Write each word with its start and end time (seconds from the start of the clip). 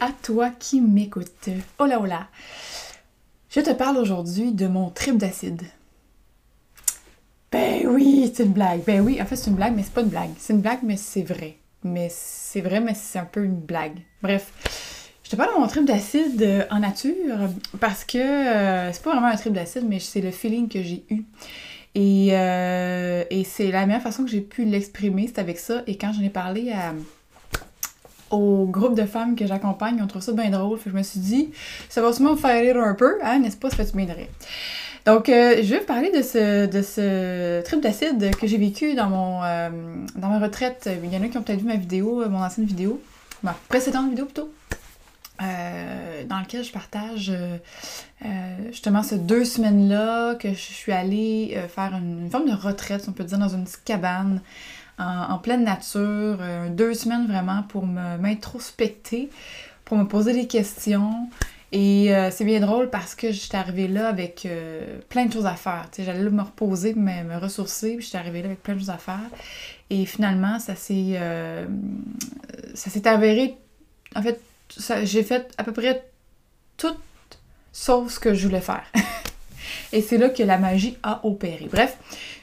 à 0.00 0.10
toi 0.22 0.50
qui 0.58 0.80
m'écoutes. 0.80 1.50
Hola 1.78 2.00
hola. 2.00 2.26
Je 3.50 3.60
te 3.60 3.70
parle 3.70 3.98
aujourd'hui 3.98 4.52
de 4.52 4.66
mon 4.66 4.88
trip 4.88 5.18
d'acide. 5.18 5.62
Ben 7.52 7.86
oui, 7.86 8.32
c'est 8.34 8.44
une 8.44 8.52
blague. 8.52 8.82
Ben 8.86 9.02
oui, 9.02 9.20
en 9.20 9.26
fait, 9.26 9.36
c'est 9.36 9.50
une 9.50 9.56
blague, 9.56 9.76
mais 9.76 9.82
c'est 9.82 9.92
pas 9.92 10.00
une 10.00 10.08
blague. 10.08 10.30
C'est 10.38 10.54
une 10.54 10.60
blague, 10.60 10.78
mais 10.82 10.96
c'est 10.96 11.22
vrai. 11.22 11.58
Mais 11.84 12.08
c'est 12.10 12.60
vrai, 12.62 12.80
mais 12.80 12.94
c'est 12.94 13.18
un 13.18 13.24
peu 13.24 13.44
une 13.44 13.58
blague. 13.58 13.98
Bref, 14.22 14.52
je 15.22 15.30
te 15.30 15.36
parle 15.36 15.54
de 15.54 15.60
mon 15.60 15.66
trip 15.66 15.84
d'acide 15.84 16.42
euh, 16.42 16.64
en 16.70 16.78
nature 16.78 17.48
parce 17.78 18.04
que 18.04 18.18
euh, 18.18 18.92
c'est 18.92 19.02
pas 19.02 19.12
vraiment 19.12 19.26
un 19.26 19.36
trip 19.36 19.52
d'acide, 19.52 19.84
mais 19.86 19.98
c'est 19.98 20.20
le 20.20 20.30
feeling 20.30 20.68
que 20.68 20.82
j'ai 20.82 21.04
eu. 21.10 21.24
Et, 21.94 22.28
euh, 22.32 23.24
et 23.30 23.44
c'est 23.44 23.70
la 23.70 23.84
meilleure 23.84 24.02
façon 24.02 24.24
que 24.24 24.30
j'ai 24.30 24.40
pu 24.40 24.64
l'exprimer, 24.64 25.26
c'est 25.26 25.40
avec 25.40 25.58
ça. 25.58 25.82
Et 25.86 25.98
quand 25.98 26.12
j'en 26.12 26.22
ai 26.22 26.30
parlé 26.30 26.70
à, 26.70 26.94
au 28.30 28.66
groupe 28.66 28.94
de 28.94 29.04
femmes 29.04 29.36
que 29.36 29.46
j'accompagne, 29.46 30.00
on 30.02 30.06
trouve 30.06 30.22
ça 30.22 30.32
bien 30.32 30.50
drôle. 30.50 30.78
Je 30.84 30.90
me 30.90 31.02
suis 31.02 31.20
dit, 31.20 31.50
ça 31.88 32.00
va 32.00 32.12
sûrement 32.12 32.36
faire 32.36 32.60
rire 32.60 32.82
un 32.82 32.94
peu, 32.94 33.18
hein, 33.22 33.38
n'est-ce 33.40 33.56
pas? 33.56 33.70
Ça 33.70 33.76
fait 33.76 33.96
bien 33.96 34.12
rire. 34.12 34.28
Donc, 35.06 35.28
euh, 35.28 35.56
je 35.62 35.70
vais 35.70 35.80
vous 35.80 35.86
parler 35.86 36.10
de 36.10 36.22
ce, 36.22 36.66
de 36.66 36.82
ce 36.82 37.62
trip 37.62 37.80
d'acide 37.80 38.36
que 38.36 38.46
j'ai 38.46 38.58
vécu 38.58 38.94
dans 38.94 39.08
mon 39.08 39.42
euh, 39.42 39.70
dans 40.16 40.28
ma 40.28 40.38
retraite. 40.38 40.88
Il 41.02 41.12
y 41.12 41.16
en 41.16 41.22
a 41.22 41.28
qui 41.28 41.38
ont 41.38 41.42
peut-être 41.42 41.60
vu 41.60 41.66
ma 41.66 41.76
vidéo, 41.76 42.22
euh, 42.22 42.28
mon 42.28 42.42
ancienne 42.42 42.66
vidéo, 42.66 43.00
ma 43.42 43.54
précédente 43.68 44.10
vidéo 44.10 44.26
plutôt, 44.26 44.52
dans 45.40 46.38
laquelle 46.38 46.62
je 46.62 46.72
partage 46.72 47.32
justement 48.70 49.02
ces 49.02 49.16
deux 49.16 49.46
semaines-là 49.46 50.34
que 50.34 50.50
je 50.50 50.54
suis 50.54 50.92
allée 50.92 51.58
faire 51.74 51.94
une, 51.94 52.28
forme 52.30 52.50
de 52.50 52.54
retraite, 52.54 53.06
on 53.08 53.12
peut 53.12 53.24
dire, 53.24 53.38
dans 53.38 53.48
une 53.48 53.64
petite 53.64 53.84
cabane 53.84 54.42
en, 55.00 55.38
pleine 55.38 55.64
nature, 55.64 56.38
euh, 56.40 56.68
deux 56.68 56.94
semaines 56.94 57.26
vraiment 57.26 57.62
pour 57.62 57.86
m'introspecter, 57.86 59.30
pour 59.84 59.96
me 59.96 60.04
poser 60.04 60.32
des 60.32 60.46
questions. 60.46 61.28
Et 61.72 62.14
euh, 62.14 62.30
c'est 62.32 62.44
bien 62.44 62.58
drôle 62.58 62.90
parce 62.90 63.14
que 63.14 63.30
j'étais 63.30 63.56
arrivée 63.56 63.86
là 63.86 64.08
avec 64.08 64.44
euh, 64.44 64.98
plein 65.08 65.26
de 65.26 65.32
choses 65.32 65.46
à 65.46 65.54
faire. 65.54 65.86
J'allais 65.96 66.28
me 66.28 66.42
reposer, 66.42 66.94
me, 66.94 67.38
ressourcer, 67.38 67.96
puis 67.96 68.04
j'étais 68.04 68.18
arrivée 68.18 68.40
là 68.40 68.46
avec 68.46 68.62
plein 68.62 68.74
de 68.74 68.80
choses 68.80 68.90
à 68.90 68.98
faire. 68.98 69.20
Et 69.88 70.04
finalement, 70.04 70.58
ça 70.58 70.74
s'est 70.74 71.18
ça 72.74 72.90
s'est 72.90 73.06
avéré. 73.06 73.56
En 74.16 74.22
fait, 74.22 74.40
j'ai 75.04 75.22
fait 75.22 75.52
à 75.58 75.64
peu 75.64 75.72
près 75.72 76.04
tout 76.76 76.94
sauf 77.72 78.12
ce 78.12 78.20
que 78.20 78.34
je 78.34 78.46
voulais 78.46 78.60
faire. 78.60 78.84
Et 79.92 80.02
c'est 80.02 80.18
là 80.18 80.28
que 80.28 80.42
la 80.42 80.58
magie 80.58 80.96
a 81.02 81.20
opéré. 81.24 81.68
Bref, 81.70 81.96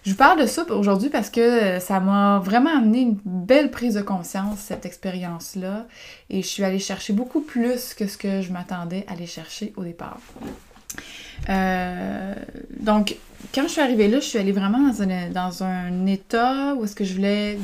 je 0.06 0.12
vous 0.12 0.18
parle 0.18 0.42
de 0.42 0.46
ça 0.46 0.66
aujourd'hui 0.70 1.10
parce 1.10 1.30
que 1.30 1.40
euh, 1.40 1.80
ça 1.80 2.00
m'a 2.00 2.40
vraiment 2.40 2.76
amené 2.76 3.02
une 3.02 3.18
belle 3.24 3.72
prise 3.72 3.96
de 3.96 4.02
conscience, 4.02 4.60
cette 4.60 4.86
expérience-là. 4.86 5.88
Et 6.30 6.42
je 6.42 6.48
suis 6.48 6.64
allée 6.64 6.80
chercher 6.80 7.14
beaucoup 7.14 7.42
plus 7.42 7.94
que 7.94 8.08
ce 8.08 8.18
que 8.18 8.42
je 8.42 8.52
m'attendais 8.52 9.06
à 9.08 9.14
aller 9.14 9.28
chercher 9.28 9.74
au 9.78 9.84
départ. 9.84 10.20
Euh, 11.50 12.34
donc, 12.80 13.16
quand 13.56 13.64
je 13.64 13.70
suis 13.70 13.82
arrivée 13.82 14.10
là, 14.10 14.20
je 14.20 14.26
suis 14.26 14.40
allée 14.40 14.52
vraiment 14.52 14.80
dans 14.80 15.02
un, 15.02 15.30
dans 15.30 15.64
un 15.64 16.06
état 16.06 16.76
où 16.76 16.84
est-ce 16.84 16.96
que 16.96 17.06
je 17.06 17.14
voulais 17.14 17.58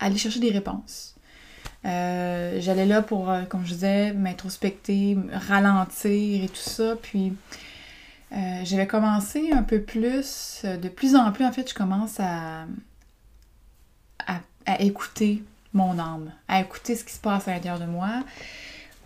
aller 0.00 0.16
chercher 0.16 0.40
des 0.40 0.50
réponses. 0.50 1.14
Euh, 1.84 2.58
j'allais 2.60 2.86
là 2.86 3.02
pour, 3.02 3.32
comme 3.48 3.64
je 3.64 3.74
disais, 3.74 4.12
m'introspecter, 4.12 5.16
ralentir 5.32 6.44
et 6.44 6.48
tout 6.48 6.56
ça. 6.56 6.96
Puis, 7.00 7.32
euh, 8.32 8.60
j'avais 8.62 8.86
commencé 8.86 9.50
un 9.52 9.62
peu 9.62 9.80
plus, 9.80 10.62
euh, 10.64 10.76
de 10.76 10.88
plus 10.88 11.16
en 11.16 11.32
plus, 11.32 11.44
en 11.44 11.52
fait, 11.52 11.68
je 11.68 11.74
commence 11.74 12.20
à, 12.20 12.66
écouter 14.78 15.42
mon 15.72 15.98
âme, 15.98 16.30
à 16.46 16.60
écouter 16.60 16.94
ce 16.94 17.02
qui 17.02 17.12
se 17.12 17.18
passe 17.18 17.48
à 17.48 17.52
l'intérieur 17.52 17.80
de 17.80 17.90
moi 17.90 18.22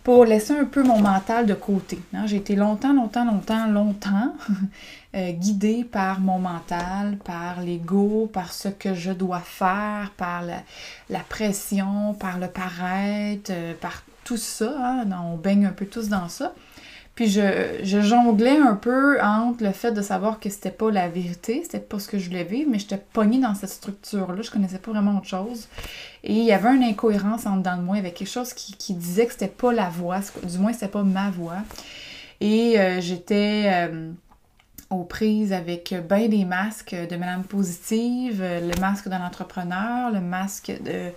pour 0.03 0.25
laisser 0.25 0.53
un 0.53 0.65
peu 0.65 0.83
mon 0.83 1.01
mental 1.01 1.47
de 1.47 1.55
côté. 1.55 1.99
Hein. 2.13 2.27
J'ai 2.27 2.35
été 2.35 2.55
longtemps, 2.55 2.93
longtemps, 2.93 3.25
longtemps, 3.25 3.65
longtemps 3.65 4.35
euh, 5.15 5.31
guidée 5.31 5.83
par 5.83 6.19
mon 6.19 6.37
mental, 6.37 7.17
par 7.17 7.61
l'ego, 7.61 8.29
par 8.31 8.53
ce 8.53 8.67
que 8.67 8.93
je 8.93 9.11
dois 9.11 9.39
faire, 9.39 10.11
par 10.17 10.43
la, 11.09 11.19
pression, 11.21 12.13
par 12.13 12.37
le 12.37 12.47
paraître, 12.47 13.51
par 13.81 14.03
tout 14.23 14.37
ça. 14.37 15.01
Hein. 15.01 15.07
On 15.23 15.37
baigne 15.37 15.65
un 15.65 15.71
peu 15.71 15.87
tous 15.87 16.09
dans 16.09 16.29
ça. 16.29 16.53
Puis 17.15 17.29
je, 17.29 18.01
jonglais 18.01 18.57
un 18.57 18.75
peu 18.75 19.21
entre 19.21 19.63
le 19.63 19.71
fait 19.71 19.93
de 19.93 20.01
savoir 20.01 20.41
que 20.41 20.49
c'était 20.49 20.69
pas 20.69 20.91
la 20.91 21.07
vérité, 21.07 21.61
c'était 21.63 21.79
pas 21.79 21.97
ce 21.97 22.09
que 22.09 22.19
je 22.19 22.27
voulais 22.27 22.43
vivre, 22.43 22.69
mais 22.69 22.77
j'étais 22.77 23.01
pognée 23.13 23.39
dans 23.39 23.55
cette 23.55 23.69
structure-là, 23.69 24.41
je 24.41 24.51
connaissais 24.51 24.79
pas 24.79 24.91
vraiment 24.91 25.17
autre 25.17 25.27
chose. 25.27 25.69
Et 26.25 26.33
il 26.33 26.43
y 26.43 26.51
avait 26.51 26.75
une 26.75 26.83
incohérence 26.83 27.45
en 27.45 27.55
dedans 27.55 27.77
de 27.77 27.83
moi, 27.83 27.95
il 27.95 27.99
y 27.99 28.05
avait 28.05 28.13
quelque 28.13 28.29
chose 28.29 28.53
qui, 28.53 28.93
disait 28.93 29.27
que 29.27 29.31
c'était 29.31 29.47
pas 29.47 29.71
la 29.71 29.87
voix, 29.87 30.19
du 30.43 30.57
moins 30.57 30.73
c'était 30.73 30.89
pas 30.89 31.03
ma 31.03 31.29
voix. 31.29 31.59
Et 32.41 32.77
euh, 32.77 32.99
j'étais 32.99 33.63
euh, 33.67 34.11
aux 34.89 35.05
prises 35.05 35.53
avec 35.53 35.95
ben 36.09 36.29
des 36.29 36.43
masques 36.43 36.95
de 36.95 37.15
Madame 37.15 37.45
Positive, 37.45 38.43
le 38.43 38.77
masque 38.81 39.07
d'un 39.07 39.25
entrepreneur, 39.25 40.11
le 40.11 40.19
masque 40.19 40.73
de... 40.83 41.11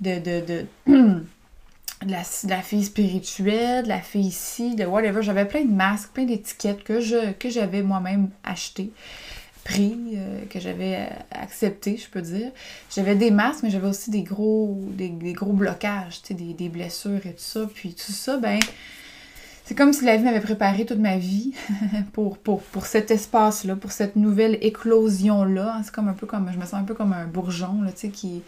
de, 0.00 0.18
de, 0.18 0.66
de 0.86 1.22
de 2.04 2.48
la, 2.48 2.62
fille 2.62 2.84
spirituelle, 2.84 3.84
de 3.84 3.88
la 3.88 4.00
fille 4.00 4.26
ici, 4.26 4.74
de 4.74 4.84
whatever. 4.84 5.22
J'avais 5.22 5.44
plein 5.44 5.64
de 5.64 5.72
masques, 5.72 6.10
plein 6.12 6.24
d'étiquettes 6.24 6.82
que 6.82 7.00
je 7.00 7.32
que 7.32 7.50
j'avais 7.50 7.82
moi-même 7.82 8.30
acheté, 8.44 8.90
pris, 9.64 9.96
euh, 10.14 10.44
que 10.50 10.60
j'avais 10.60 10.96
euh, 10.96 11.06
accepté, 11.30 11.96
je 11.96 12.08
peux 12.08 12.22
dire. 12.22 12.50
J'avais 12.94 13.14
des 13.14 13.30
masques, 13.30 13.62
mais 13.62 13.70
j'avais 13.70 13.88
aussi 13.88 14.10
des 14.10 14.22
gros, 14.22 14.78
des, 14.92 15.10
gros 15.32 15.52
blocages, 15.52 16.22
des, 16.30 16.54
des 16.54 16.68
blessures 16.68 17.24
et 17.24 17.32
tout 17.32 17.38
ça. 17.38 17.68
Puis 17.72 17.94
tout 17.94 18.12
ça, 18.12 18.36
ben, 18.36 18.58
c'est 19.64 19.74
comme 19.76 19.92
si 19.92 20.04
la 20.04 20.16
vie 20.16 20.24
m'avait 20.24 20.40
préparé 20.40 20.84
toute 20.84 20.98
ma 20.98 21.16
vie 21.16 21.52
pour, 22.12 22.38
pour, 22.38 22.62
pour 22.62 22.86
cet 22.86 23.10
espace-là, 23.10 23.76
pour 23.76 23.92
cette 23.92 24.16
nouvelle 24.16 24.58
éclosion-là. 24.60 25.80
C'est 25.84 25.94
comme 25.94 26.08
un 26.08 26.14
peu 26.14 26.26
comme, 26.26 26.50
je 26.52 26.58
me 26.58 26.64
sens 26.64 26.74
un 26.74 26.84
peu 26.84 26.94
comme 26.94 27.12
un 27.12 27.26
bourgeon, 27.26 27.82
là, 27.82 27.92
tu 27.92 28.00
sais, 28.00 28.08
qui 28.08 28.42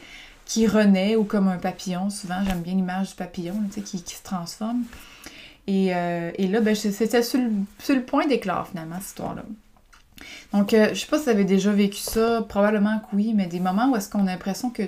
qui 0.45 0.67
renaît 0.67 1.17
ou 1.17 1.25
comme 1.25 1.49
un 1.49 1.59
papillon. 1.59 2.11
Souvent, 2.11 2.45
j'aime 2.47 2.61
bien 2.61 2.75
l'image 2.75 3.11
du 3.11 3.15
papillon 3.15 3.55
qui, 3.73 3.83
qui, 3.83 4.15
se 4.15 4.23
transforme. 4.23 4.85
Et, 5.67 5.95
euh, 5.95 6.31
et 6.37 6.47
là, 6.47 6.61
ben, 6.61 6.75
c'était 6.75 7.23
sur, 7.23 7.41
le 7.41 8.03
point 8.03 8.27
d'éclore 8.27 8.69
finalement, 8.69 8.97
cette 8.97 9.09
histoire-là. 9.09 9.45
Donc, 10.53 10.73
euh, 10.73 10.91
je 10.91 11.01
sais 11.01 11.07
pas 11.07 11.19
si 11.19 11.25
vous 11.25 11.31
avez 11.31 11.45
déjà 11.45 11.73
vécu 11.73 11.99
ça, 11.99 12.45
probablement 12.49 12.99
que 12.99 13.17
oui, 13.17 13.33
mais 13.35 13.47
des 13.47 13.61
moments 13.61 13.91
où 13.91 13.97
est-ce 13.97 14.09
qu'on 14.09 14.27
a 14.27 14.31
l'impression 14.31 14.71
que 14.71 14.83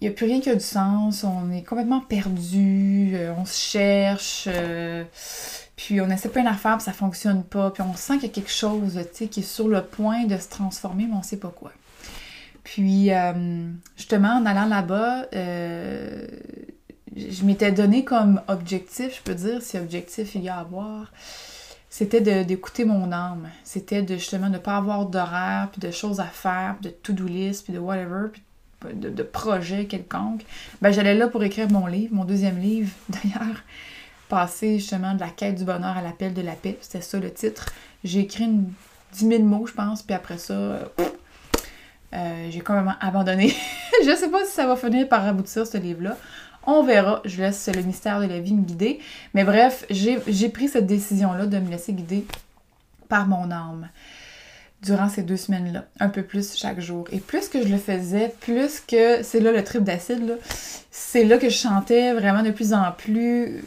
il 0.00 0.08
n'y 0.08 0.12
a 0.12 0.16
plus 0.16 0.26
rien 0.26 0.40
qui 0.40 0.50
a 0.50 0.54
du 0.54 0.60
sens, 0.60 1.24
on 1.24 1.50
est 1.52 1.62
complètement 1.62 2.00
perdu, 2.00 3.12
euh, 3.14 3.32
on 3.38 3.46
se 3.46 3.56
cherche, 3.56 4.48
puis 5.76 6.00
on 6.00 6.10
essaie 6.10 6.28
plein 6.28 6.42
d'affaires, 6.42 6.76
puis 6.76 6.84
ça 6.84 6.92
fonctionne 6.92 7.42
pas, 7.42 7.70
puis 7.70 7.82
on 7.82 7.94
sent 7.94 8.14
qu'il 8.14 8.24
y 8.24 8.30
a 8.30 8.34
quelque 8.34 8.50
chose 8.50 8.98
qui 9.14 9.40
est 9.40 9.42
sur 9.42 9.68
le 9.68 9.82
point 9.82 10.24
de 10.24 10.36
se 10.36 10.48
transformer, 10.48 11.06
mais 11.08 11.16
on 11.16 11.22
sait 11.22 11.38
pas 11.38 11.52
quoi. 11.56 11.72
Puis, 12.64 13.12
euh, 13.12 13.70
justement, 13.96 14.38
en 14.38 14.46
allant 14.46 14.66
là-bas, 14.66 15.26
euh, 15.34 16.26
je 17.14 17.44
m'étais 17.44 17.70
donné 17.70 18.04
comme 18.04 18.40
objectif, 18.48 19.18
je 19.18 19.22
peux 19.22 19.34
dire, 19.34 19.62
si 19.62 19.78
objectif 19.78 20.34
il 20.34 20.42
y 20.42 20.48
a 20.48 20.56
à 20.56 20.60
avoir, 20.60 21.12
c'était 21.90 22.44
d'écouter 22.44 22.84
mon 22.84 23.12
âme. 23.12 23.48
C'était 23.62 24.02
de 24.02 24.14
justement 24.14 24.48
ne 24.48 24.58
pas 24.58 24.76
avoir 24.76 25.06
d'horaire, 25.06 25.68
puis 25.70 25.80
de 25.80 25.92
choses 25.92 26.18
à 26.18 26.24
faire, 26.24 26.76
puis 26.80 26.90
de 26.90 26.96
to-do 26.96 27.26
list, 27.26 27.64
puis 27.64 27.72
de 27.72 27.78
whatever, 27.78 28.30
puis 28.32 28.42
de, 28.94 29.10
de 29.10 29.22
projet 29.22 29.84
quelconque. 29.84 30.44
Ben, 30.82 30.90
j'allais 30.90 31.14
là 31.14 31.28
pour 31.28 31.44
écrire 31.44 31.70
mon 31.70 31.86
livre, 31.86 32.14
mon 32.14 32.24
deuxième 32.24 32.58
livre 32.58 32.90
d'ailleurs, 33.08 33.62
passer 34.28 34.78
justement 34.78 35.14
de 35.14 35.20
la 35.20 35.28
quête 35.28 35.54
du 35.54 35.64
bonheur 35.64 35.96
à 35.96 36.02
l'appel 36.02 36.34
de 36.34 36.42
la 36.42 36.54
paix. 36.54 36.78
C'était 36.80 37.02
ça 37.02 37.20
le 37.20 37.32
titre. 37.32 37.66
J'ai 38.02 38.20
écrit 38.20 38.44
une 38.44 38.72
10 39.12 39.28
000 39.28 39.42
mots, 39.42 39.66
je 39.66 39.74
pense, 39.74 40.02
puis 40.02 40.14
après 40.14 40.38
ça, 40.38 40.54
euh, 40.54 40.84
j'ai 42.50 42.60
quand 42.60 42.74
même 42.74 42.94
abandonné. 43.00 43.54
je 44.04 44.14
sais 44.14 44.28
pas 44.28 44.44
si 44.44 44.52
ça 44.52 44.66
va 44.66 44.76
finir 44.76 45.08
par 45.08 45.26
aboutir 45.26 45.66
ce 45.66 45.78
livre-là. 45.78 46.16
On 46.66 46.82
verra. 46.82 47.20
Je 47.24 47.42
laisse 47.42 47.68
le 47.74 47.82
mystère 47.82 48.20
de 48.20 48.26
la 48.26 48.40
vie 48.40 48.54
me 48.54 48.62
guider. 48.62 49.00
Mais 49.34 49.44
bref, 49.44 49.84
j'ai 49.90 50.48
pris 50.48 50.68
cette 50.68 50.86
décision-là 50.86 51.46
de 51.46 51.58
me 51.58 51.70
laisser 51.70 51.92
guider 51.92 52.26
par 53.08 53.26
mon 53.26 53.50
âme 53.50 53.88
durant 54.82 55.08
ces 55.08 55.22
deux 55.22 55.38
semaines-là, 55.38 55.86
un 55.98 56.08
peu 56.08 56.22
plus 56.22 56.54
chaque 56.56 56.80
jour. 56.80 57.06
Et 57.10 57.18
plus 57.18 57.48
que 57.48 57.62
je 57.62 57.68
le 57.68 57.78
faisais, 57.78 58.34
plus 58.40 58.80
que 58.80 59.22
c'est 59.22 59.40
là 59.40 59.50
le 59.50 59.64
trip 59.64 59.82
d'acide, 59.82 60.38
c'est 60.90 61.24
là 61.24 61.38
que 61.38 61.48
je 61.48 61.56
chantais 61.56 62.12
vraiment 62.12 62.42
de 62.42 62.50
plus 62.50 62.74
en 62.74 62.92
plus 62.92 63.64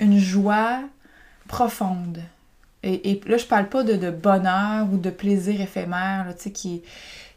une 0.00 0.18
joie 0.18 0.80
profonde. 1.48 2.20
Et, 2.82 3.20
là, 3.26 3.36
je 3.36 3.44
parle 3.44 3.68
pas 3.68 3.82
de, 3.82 4.10
bonheur 4.10 4.86
ou 4.90 4.96
de 4.96 5.10
plaisir 5.10 5.60
éphémère, 5.60 6.26
tu 6.36 6.44
sais, 6.44 6.50
qui, 6.50 6.82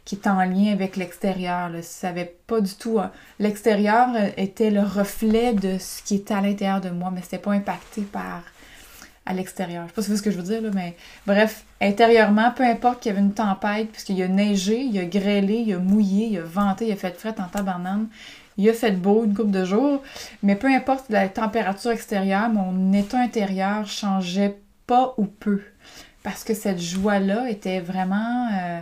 qui 0.04 0.14
est 0.14 0.26
en 0.26 0.42
lien 0.44 0.72
avec 0.72 0.96
l'extérieur. 0.96 1.70
Ça 1.82 2.08
avait 2.08 2.36
pas 2.46 2.60
du 2.60 2.74
tout. 2.74 2.98
Hein. 2.98 3.10
L'extérieur 3.38 4.08
euh, 4.14 4.30
était 4.36 4.70
le 4.70 4.80
reflet 4.80 5.52
de 5.52 5.76
ce 5.78 6.02
qui 6.02 6.16
était 6.16 6.34
à 6.34 6.40
l'intérieur 6.40 6.80
de 6.80 6.90
moi, 6.90 7.10
mais 7.14 7.20
c'était 7.22 7.38
pas 7.38 7.52
impacté 7.52 8.02
par 8.02 8.42
à 9.26 9.32
l'extérieur. 9.32 9.84
Je 9.84 9.88
sais 9.88 9.94
pas 9.94 10.02
si 10.02 10.10
vous 10.10 10.16
ce 10.18 10.22
que 10.22 10.30
je 10.30 10.36
veux 10.36 10.42
dire, 10.42 10.60
là, 10.60 10.70
mais 10.74 10.96
bref, 11.26 11.64
intérieurement, 11.80 12.50
peu 12.54 12.62
importe 12.62 13.00
qu'il 13.00 13.10
y 13.10 13.14
avait 13.14 13.24
une 13.24 13.32
tempête, 13.32 13.90
puisqu'il 13.90 14.18
y 14.18 14.22
a 14.22 14.28
neigé, 14.28 14.80
il 14.80 14.94
y 14.94 14.98
a 14.98 15.04
grêlé, 15.04 15.54
il 15.54 15.68
y 15.68 15.72
a 15.72 15.78
mouillé, 15.78 16.26
il 16.26 16.32
y 16.32 16.38
a 16.38 16.42
venté, 16.42 16.88
il 16.88 16.92
a 16.92 16.96
fait 16.96 17.18
fret 17.18 17.34
en 17.38 17.48
tabarnane, 17.48 18.08
il 18.58 18.68
a 18.68 18.74
fait 18.74 18.92
beau 18.92 19.24
une 19.24 19.34
couple 19.34 19.50
de 19.50 19.64
jours, 19.64 20.02
mais 20.42 20.56
peu 20.56 20.68
importe 20.68 21.06
la 21.08 21.28
température 21.28 21.90
extérieure, 21.90 22.50
mon 22.50 22.92
état 22.92 23.18
intérieur 23.18 23.86
changeait 23.86 24.58
pas 24.86 25.14
ou 25.18 25.26
peu. 25.26 25.62
Parce 26.22 26.44
que 26.44 26.54
cette 26.54 26.80
joie-là 26.80 27.50
était 27.50 27.80
vraiment 27.80 28.48
euh, 28.52 28.80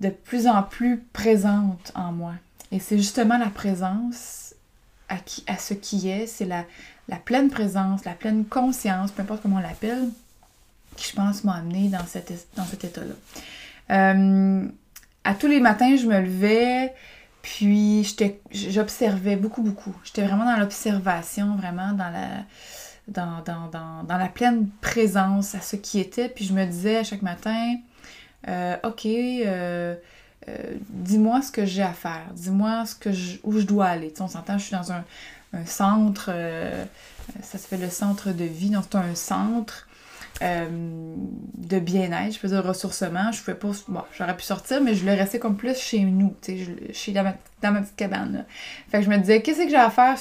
de 0.00 0.08
plus 0.08 0.46
en 0.46 0.62
plus 0.62 1.00
présente 1.12 1.92
en 1.94 2.12
moi. 2.12 2.34
Et 2.72 2.80
c'est 2.80 2.96
justement 2.96 3.38
la 3.38 3.50
présence 3.50 4.54
à, 5.08 5.16
qui, 5.18 5.44
à 5.46 5.58
ce 5.58 5.74
qui 5.74 6.08
est, 6.08 6.26
c'est 6.26 6.46
la, 6.46 6.64
la 7.08 7.16
pleine 7.16 7.50
présence, 7.50 8.04
la 8.04 8.14
pleine 8.14 8.44
conscience, 8.44 9.10
peu 9.10 9.22
importe 9.22 9.42
comment 9.42 9.56
on 9.56 9.60
l'appelle, 9.60 10.08
qui 10.96 11.10
je 11.10 11.14
pense 11.14 11.44
m'a 11.44 11.54
amené 11.56 11.88
dans, 11.88 11.98
dans 12.56 12.64
cet 12.64 12.84
état-là. 12.84 13.14
Euh, 13.90 14.66
à 15.24 15.34
tous 15.34 15.46
les 15.46 15.60
matins, 15.60 15.96
je 15.96 16.06
me 16.06 16.20
levais, 16.20 16.94
puis 17.42 18.16
j'observais 18.50 19.36
beaucoup, 19.36 19.62
beaucoup. 19.62 19.94
J'étais 20.04 20.22
vraiment 20.22 20.46
dans 20.46 20.56
l'observation, 20.56 21.56
vraiment 21.56 21.92
dans 21.92 22.10
la, 22.10 22.44
dans, 23.08 23.42
dans, 23.42 24.18
la 24.18 24.28
pleine 24.28 24.68
présence 24.80 25.54
à 25.54 25.60
ce 25.60 25.76
qui 25.76 26.00
était. 26.00 26.28
Puis 26.28 26.44
je 26.44 26.52
me 26.52 26.64
disais 26.64 27.04
chaque 27.04 27.22
matin, 27.22 27.76
euh, 28.48 28.76
OK, 28.82 29.06
euh, 29.06 29.94
euh, 30.48 30.74
dis-moi 30.88 31.42
ce 31.42 31.50
que 31.50 31.64
j'ai 31.64 31.82
à 31.82 31.92
faire. 31.92 32.26
Dis-moi 32.34 32.86
ce 32.86 32.94
que 32.94 33.10
où 33.42 33.58
je 33.58 33.64
dois 33.64 33.86
aller. 33.86 34.12
on 34.20 34.28
s'entend, 34.28 34.58
je 34.58 34.64
suis 34.64 34.76
dans 34.76 34.92
un, 34.92 35.04
un 35.52 35.66
centre, 35.66 36.30
ça 37.42 37.58
fait 37.58 37.76
le 37.78 37.90
centre 37.90 38.32
de 38.32 38.44
vie, 38.44 38.70
donc 38.70 38.84
c'est 38.90 38.98
un 38.98 39.14
centre 39.14 39.86
euh, 40.42 40.68
de 40.68 41.78
bien-être, 41.78 42.34
je 42.34 42.38
faisais 42.38 42.58
ressourcement. 42.58 43.32
Je 43.32 43.40
pouvais 43.40 43.56
pas. 43.56 43.70
Bon, 43.88 44.02
j'aurais 44.16 44.36
pu 44.36 44.42
sortir, 44.42 44.80
mais 44.82 44.94
je 44.94 45.00
voulais 45.00 45.14
rester 45.14 45.38
comme 45.38 45.56
plus 45.56 45.78
chez 45.78 46.00
nous, 46.00 46.34
tu 46.42 46.64
sais, 46.64 46.92
chez 46.92 47.12
dans 47.12 47.22
ma, 47.22 47.34
dans 47.62 47.72
ma 47.72 47.80
petite 47.80 47.96
cabane. 47.96 48.32
Là. 48.32 48.44
Fait 48.90 48.98
que 48.98 49.04
je 49.04 49.10
me 49.10 49.16
disais, 49.18 49.42
qu'est-ce 49.42 49.62
que 49.62 49.68
j'ai 49.68 49.76
à 49.76 49.90
faire 49.90 50.16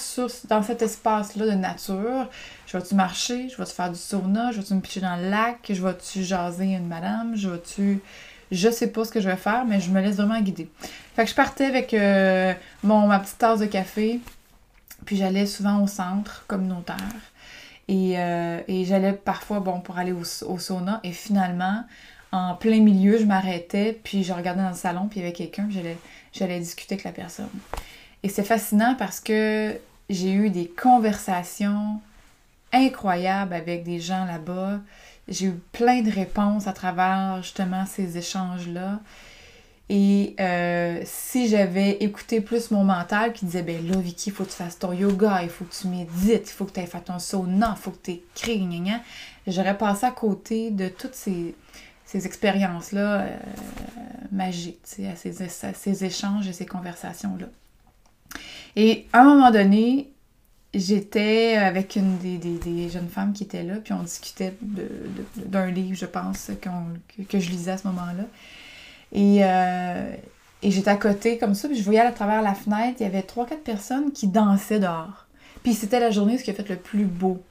dans 0.49 0.63
cet 0.63 0.81
espace-là 0.81 1.45
de 1.45 1.51
nature? 1.51 2.29
Je 2.67 2.77
vais-tu 2.77 2.95
marcher? 2.95 3.49
Je 3.49 3.57
vais-tu 3.57 3.73
faire 3.73 3.91
du 3.91 3.99
sauna? 3.99 4.51
Je 4.51 4.59
vais-tu 4.59 4.73
me 4.73 4.81
pitcher 4.81 5.01
dans 5.01 5.15
le 5.15 5.29
lac? 5.29 5.59
Je 5.69 5.83
vais-tu 5.83 6.23
jaser 6.23 6.65
une 6.65 6.87
madame? 6.87 7.35
Je 7.35 7.49
vais-tu. 7.49 7.99
Je 8.51 8.69
sais 8.69 8.87
pas 8.87 9.03
ce 9.03 9.11
que 9.11 9.19
je 9.19 9.27
vais 9.27 9.35
faire, 9.35 9.65
mais 9.65 9.79
je 9.79 9.89
me 9.89 9.99
laisse 9.99 10.17
vraiment 10.17 10.39
guider. 10.39 10.69
Fait 11.15 11.23
que 11.23 11.29
je 11.29 11.35
partais 11.35 11.65
avec 11.65 11.93
euh, 11.93 12.53
mon, 12.83 13.07
ma 13.07 13.19
petite 13.19 13.39
tasse 13.39 13.59
de 13.59 13.65
café, 13.65 14.19
puis 15.05 15.17
j'allais 15.17 15.47
souvent 15.47 15.81
au 15.81 15.87
centre 15.87 16.43
communautaire. 16.47 16.97
Euh, 17.89 18.61
et, 18.67 18.85
j'allais 18.85 19.13
parfois, 19.13 19.59
bon, 19.59 19.81
pour 19.81 19.97
aller 19.97 20.13
au, 20.13 20.23
sauna. 20.23 20.99
Et 21.03 21.11
finalement, 21.11 21.83
en 22.31 22.55
plein 22.55 22.79
milieu, 22.79 23.17
je 23.17 23.25
m'arrêtais, 23.25 23.99
puis 24.03 24.23
je 24.23 24.33
regardais 24.33 24.63
dans 24.63 24.69
le 24.69 24.75
salon, 24.75 25.07
puis 25.07 25.19
il 25.19 25.23
y 25.23 25.25
avait 25.25 25.35
quelqu'un, 25.35 25.69
j'allais 26.33 26.59
discuter 26.59 26.95
avec 26.95 27.03
la 27.03 27.11
personne. 27.11 27.49
Et 28.23 28.29
c'est 28.29 28.43
fascinant 28.43 28.95
parce 28.97 29.19
que 29.19 29.77
j'ai 30.09 30.31
eu 30.31 30.49
des 30.49 30.67
conversations 30.67 31.99
incroyables 32.71 33.53
avec 33.53 33.83
des 33.83 33.99
gens 33.99 34.25
là-bas. 34.25 34.79
J'ai 35.27 35.47
eu 35.47 35.59
plein 35.71 36.01
de 36.01 36.11
réponses 36.11 36.67
à 36.67 36.73
travers 36.73 37.41
justement 37.41 37.85
ces 37.85 38.17
échanges-là. 38.17 38.99
Et 39.89 40.35
euh, 40.39 41.01
si 41.03 41.47
j'avais 41.49 41.97
écouté 41.97 42.39
plus 42.39 42.71
mon 42.71 42.83
mental 42.83 43.33
qui 43.33 43.45
disait, 43.45 43.63
ben 43.63 43.85
là, 43.85 43.97
Vicky, 43.97 44.29
il 44.29 44.33
faut 44.33 44.45
que 44.45 44.49
tu 44.49 44.55
fasses 44.55 44.79
ton 44.79 44.93
yoga, 44.93 45.43
il 45.43 45.49
faut 45.49 45.65
que 45.65 45.73
tu 45.73 45.87
médites, 45.87 46.49
il 46.49 46.53
faut 46.53 46.65
que 46.65 46.71
tu 46.71 46.79
ailles 46.79 46.87
faire 46.87 47.03
ton 47.03 47.19
sauna, 47.19 47.75
il 47.77 47.81
faut 47.81 47.91
que 47.91 48.03
tu 48.03 48.11
écris, 48.11 48.67
j'aurais 49.45 49.77
passé 49.77 50.05
à 50.05 50.11
côté 50.11 50.71
de 50.71 50.87
toutes 50.87 51.15
ces, 51.15 51.53
ces 52.05 52.25
expériences-là 52.25 53.21
euh, 53.21 53.37
magiques, 54.31 54.79
ces, 54.83 55.05
ces 55.75 56.05
échanges 56.05 56.47
et 56.47 56.53
ces 56.53 56.65
conversations-là. 56.65 57.47
Et 58.75 59.05
à 59.11 59.21
un 59.21 59.25
moment 59.25 59.51
donné, 59.51 60.13
j'étais 60.73 61.55
avec 61.55 61.95
une 61.95 62.17
des, 62.17 62.37
des, 62.37 62.89
jeunes 62.89 63.09
femmes 63.09 63.33
qui 63.33 63.43
étaient 63.43 63.63
là, 63.63 63.75
puis 63.75 63.93
on 63.93 64.01
discutait 64.03 64.53
d'un 65.35 65.69
livre, 65.69 65.97
je 65.97 66.05
pense, 66.05 66.51
que 67.29 67.39
je 67.39 67.49
lisais 67.49 67.71
à 67.71 67.77
ce 67.77 67.87
moment-là. 67.87 68.25
Euh, 69.15 70.15
et, 70.61 70.71
j'étais 70.71 70.89
à 70.89 70.95
côté 70.95 71.37
comme 71.37 71.53
ça, 71.53 71.67
puis 71.67 71.77
je 71.77 71.83
voyais 71.83 71.99
à 71.99 72.11
travers 72.11 72.41
la 72.41 72.53
fenêtre, 72.53 72.97
il 72.99 73.03
y 73.03 73.05
avait 73.05 73.21
trois, 73.21 73.45
quatre 73.45 73.63
personnes 73.63 74.11
qui 74.11 74.27
dansaient 74.27 74.79
dehors. 74.79 75.27
Puis 75.61 75.73
c'était 75.73 75.99
la 75.99 76.11
journée 76.11 76.37
ce 76.37 76.43
qui 76.43 76.51
a 76.51 76.53
fait 76.53 76.67
le 76.67 76.77
plus 76.77 77.05
beau. 77.05 77.41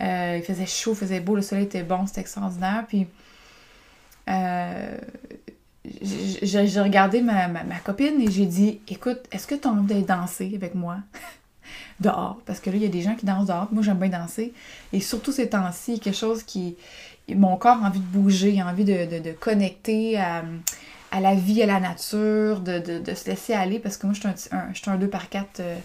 Euh, 0.00 0.36
il 0.38 0.42
faisait 0.42 0.66
chaud, 0.66 0.92
il 0.92 0.96
faisait 0.96 1.20
beau, 1.20 1.36
le 1.36 1.42
soleil 1.42 1.64
était 1.64 1.82
bon, 1.82 2.06
c'était 2.06 2.20
extraordinaire. 2.22 2.84
Puis 2.88 3.06
euh, 4.28 4.96
j'ai 6.02 6.80
regardé 6.80 7.22
ma, 7.22 7.48
copine 7.84 8.20
et 8.20 8.30
j'ai 8.30 8.46
dit 8.46 8.80
Écoute, 8.88 9.20
est-ce 9.30 9.46
que 9.46 9.54
tu 9.54 9.68
as 9.68 9.70
envie 9.70 9.86
d'aller 9.86 10.02
danser 10.02 10.52
avec 10.54 10.74
moi? 10.74 10.98
Dehors 12.00 12.38
Parce 12.44 12.60
que 12.60 12.68
là, 12.70 12.76
il 12.76 12.82
y 12.82 12.86
a 12.86 12.90
des 12.90 13.02
gens 13.02 13.14
qui 13.14 13.24
dansent 13.24 13.46
dehors. 13.46 13.68
Moi, 13.72 13.82
j'aime 13.82 13.98
bien 13.98 14.08
danser. 14.08 14.52
Et 14.92 15.00
surtout 15.00 15.32
ces 15.32 15.48
temps-ci, 15.48 15.98
quelque 15.98 16.16
chose 16.16 16.42
qui. 16.42 16.76
Mon 17.28 17.56
corps 17.56 17.82
a 17.82 17.88
envie 17.88 17.98
de 17.98 18.04
bouger, 18.04 18.60
a 18.60 18.68
envie 18.68 18.84
de, 18.84 19.20
de 19.20 19.32
connecter 19.32 20.16
à 20.16 20.44
à 21.16 21.20
la 21.20 21.34
vie, 21.34 21.62
à 21.62 21.66
la 21.66 21.80
nature, 21.80 22.60
de, 22.60 23.14
se 23.14 23.30
laisser 23.30 23.54
aller, 23.54 23.78
parce 23.78 23.96
que 23.96 24.06
moi, 24.06 24.14
je 24.14 24.20
suis 24.20 24.28
un, 24.52 24.68
je 24.74 24.90
un 24.90 24.96
2 24.96 25.08
par 25.08 25.30
4 25.30 25.60
euh, 25.60 25.76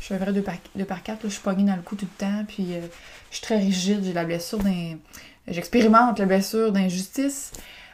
je 0.00 0.06
suis 0.06 0.14
un 0.14 0.18
vrai 0.18 0.32
2 0.32 0.42
par, 0.42 0.54
2 0.74 0.84
par 0.84 1.04
4 1.04 1.20
je 1.22 1.28
suis 1.28 1.40
pognée 1.40 1.62
dans 1.62 1.76
le 1.76 1.82
cou 1.82 1.94
tout 1.94 2.06
le 2.06 2.18
temps, 2.18 2.44
puis 2.48 2.74
euh, 2.74 2.80
je 3.30 3.36
suis 3.36 3.46
très 3.46 3.58
rigide, 3.58 4.02
j'ai 4.02 4.12
la 4.12 4.24
blessure 4.24 4.58
d'un... 4.58 4.96
J'expérimente 5.46 6.18
la 6.18 6.26
blessure 6.26 6.72
d'injustice, 6.72 7.52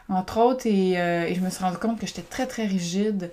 entre 0.09 0.39
autres, 0.39 0.67
euh, 0.67 1.27
et, 1.27 1.35
je 1.35 1.41
me 1.41 1.51
suis 1.51 1.63
rendu 1.63 1.77
compte 1.77 2.01
que 2.01 2.07
j'étais 2.07 2.23
très, 2.23 2.47
très 2.47 2.67
rigide, 2.67 3.33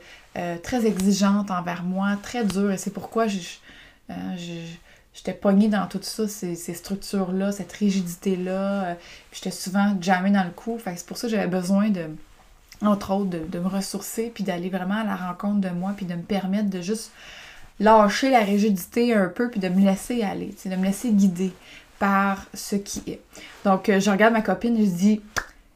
très 0.64 0.86
exigeante 0.86 1.50
envers 1.50 1.84
moi, 1.84 2.18
très 2.22 2.44
dure, 2.44 2.72
et 2.72 2.78
c'est 2.78 2.92
pourquoi 2.92 3.28
j'étais 3.28 5.34
pognée 5.34 5.70
dans 5.70 5.88
tout 5.88 6.00
ça, 6.02 6.28
ces, 6.28 6.56
ces 6.56 6.74
structures-là, 6.74 7.54
cette 7.54 7.72
rigidité-là, 7.72 8.98
j'étais 9.32 9.52
souvent 9.52 9.96
jamais 10.02 10.32
dans 10.32 10.44
le 10.44 10.52
cou, 10.52 10.78
fait 10.78 10.98
c'est 10.98 11.08
pour 11.08 11.16
ça 11.16 11.28
que 11.28 11.32
j'avais 11.32 11.48
besoin 11.48 11.90
de 11.90 12.10
entre 12.82 13.14
autres, 13.14 13.30
de, 13.30 13.60
me 13.60 13.68
ressourcer, 13.68 14.32
puis 14.34 14.44
d'aller 14.44 14.70
vraiment 14.70 14.96
à 14.96 15.04
la 15.04 15.16
rencontre 15.16 15.62
de 15.62 15.70
moi, 15.70 15.94
puis 15.96 16.06
de 16.06 16.16
me 16.16 16.22
permettre 16.22 16.70
de 16.70 16.82
juste 16.82 17.12
lâcher 17.80 18.30
la 18.30 18.40
rigidité 18.40 19.14
un 19.14 19.28
peu, 19.28 19.50
puis 19.50 19.60
de 19.60 19.70
me 19.70 19.84
laisser 19.84 20.24
aller, 20.24 20.54
de 20.66 20.76
me 20.76 20.86
laisser 20.86 21.12
guider 21.12 21.54
par 22.00 22.46
ce 22.54 22.76
qui 22.76 23.04
est. 23.08 23.22
Donc, 23.64 23.90
euh, 23.90 24.00
je 24.00 24.10
regarde 24.10 24.34
ma 24.34 24.42
copine, 24.42 24.78
je 24.78 24.90
dis 24.90 25.22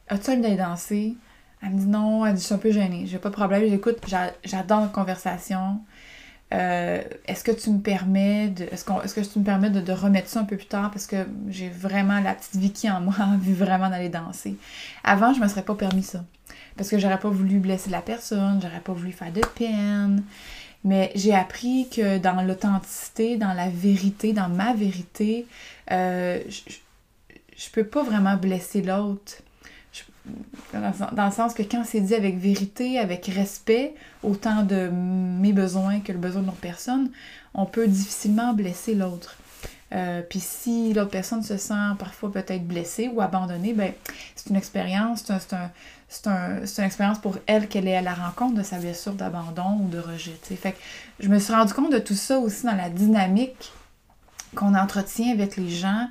As-tu 0.10 0.32
envie 0.32 0.42
d'aller 0.42 0.58
danser? 0.58 1.16
Elle 1.62 1.72
me 1.72 1.80
dit 1.80 1.86
non, 1.86 2.26
elle 2.26 2.34
dit 2.34 2.42
Je 2.42 2.46
suis 2.46 2.56
un 2.56 2.60
peu 2.60 2.72
gênée, 2.72 3.06
j'ai 3.06 3.20
pas 3.20 3.30
de 3.30 3.36
problème, 3.36 3.64
j'écoute, 3.70 3.98
j'adore 4.44 4.82
la 4.82 4.88
conversation. 4.88 5.80
Euh, 6.52 7.04
est-ce 7.28 7.44
que 7.44 7.52
tu 7.52 7.70
me 7.70 7.80
permets 7.80 8.48
de 8.48 8.64
est-ce, 8.64 8.84
est-ce 9.04 9.14
que 9.14 9.22
tu 9.22 9.38
me 9.38 9.44
permets 9.44 9.70
de, 9.70 9.82
de, 9.82 9.92
remettre 9.92 10.30
ça 10.30 10.40
un 10.40 10.46
peu 10.46 10.58
plus 10.58 10.66
tard 10.66 10.90
parce 10.90 11.06
que 11.06 11.28
j'ai 11.48 11.70
vraiment 11.70 12.20
la 12.22 12.34
petite 12.34 12.56
Vicky 12.56 12.90
en 12.90 13.02
moi 13.02 13.14
envie 13.20 13.54
vraiment 13.54 13.88
d'aller 13.88 14.10
danser? 14.10 14.58
Avant, 15.04 15.32
je 15.32 15.40
me 15.40 15.48
serais 15.48 15.62
pas 15.62 15.76
permis 15.76 16.02
ça. 16.02 16.24
Parce 16.80 16.90
que 16.92 16.98
j'aurais 16.98 17.20
pas 17.20 17.30
voulu 17.30 17.60
blesser 17.60 17.90
la 17.90 18.02
personne, 18.02 18.62
j'aurais 18.62 18.80
pas 18.80 18.94
voulu 18.94 19.12
faire 19.12 19.34
de 19.34 19.42
peine. 19.42 20.24
Mais 20.86 21.12
j'ai 21.14 21.36
appris 21.36 21.90
que 21.90 22.20
dans 22.20 22.42
l'authenticité, 22.42 23.36
dans 23.36 23.52
la 23.52 23.68
vérité, 23.68 24.32
dans 24.32 24.48
ma 24.48 24.74
vérité, 24.74 25.46
euh, 25.92 26.40
je, 26.48 26.76
je, 27.58 27.70
peux 27.72 27.84
pas 27.84 28.02
vraiment 28.02 28.38
blesser 28.38 28.82
l'autre. 28.82 29.42
Dans, 30.72 31.26
le 31.26 31.32
sens 31.34 31.54
que 31.54 31.64
quand 31.64 31.84
c'est 31.84 32.00
dit 32.00 32.16
avec 32.16 32.38
vérité, 32.38 32.98
avec 32.98 33.26
respect, 33.26 33.94
autant 34.24 34.64
de 34.64 34.90
mes 34.90 35.52
besoins 35.52 36.00
que 36.00 36.14
le 36.14 36.18
besoin 36.18 36.44
de 36.44 36.48
l'autre 36.48 36.60
personne, 36.60 37.12
on 37.54 37.66
peut 37.66 37.90
difficilement 37.90 38.54
blesser 38.54 38.96
l'autre. 38.96 39.36
Euh, 39.92 40.22
puis 40.22 40.40
si 40.40 40.94
l'autre 40.94 41.10
personne 41.10 41.44
se 41.44 41.58
sent 41.58 41.96
parfois 41.98 42.32
peut-être 42.32 42.66
blessée 42.66 43.10
ou 43.12 43.20
abandonnée, 43.20 43.74
ben 43.74 43.92
c'est 44.36 44.50
une 44.50 44.56
expérience, 44.56 45.26
c'est 45.26 45.54
un, 45.54 45.72
c'est 46.10 46.28
une 46.80 46.86
expérience 46.86 47.20
pour 47.20 47.38
elle 47.46 47.68
qu'elle 47.68 47.88
est 47.88 47.96
à 47.96 48.02
la 48.02 48.16
rencontre 48.16 48.56
de 48.56 48.64
sa 48.64 48.80
blessure 48.80 49.14
d'abandon 49.14 49.80
ou 49.80 49.88
de 49.90 50.00
rejet. 50.00 50.36
Fait 50.42 50.72
que 50.72 50.78
je 51.20 51.30
me 51.30 51.38
suis 51.38 51.54
rendu 51.54 51.74
compte 51.74 51.92
de 51.92 52.00
tout 52.00 52.16
ça 52.16 52.40
aussi 52.40 52.66
dans 52.66 52.76
la 52.76 52.90
dynamique 52.90 53.72
qu'on 54.56 54.74
entretient 54.74 55.32
avec 55.32 55.56
les 55.56 55.70
gens. 55.70 56.08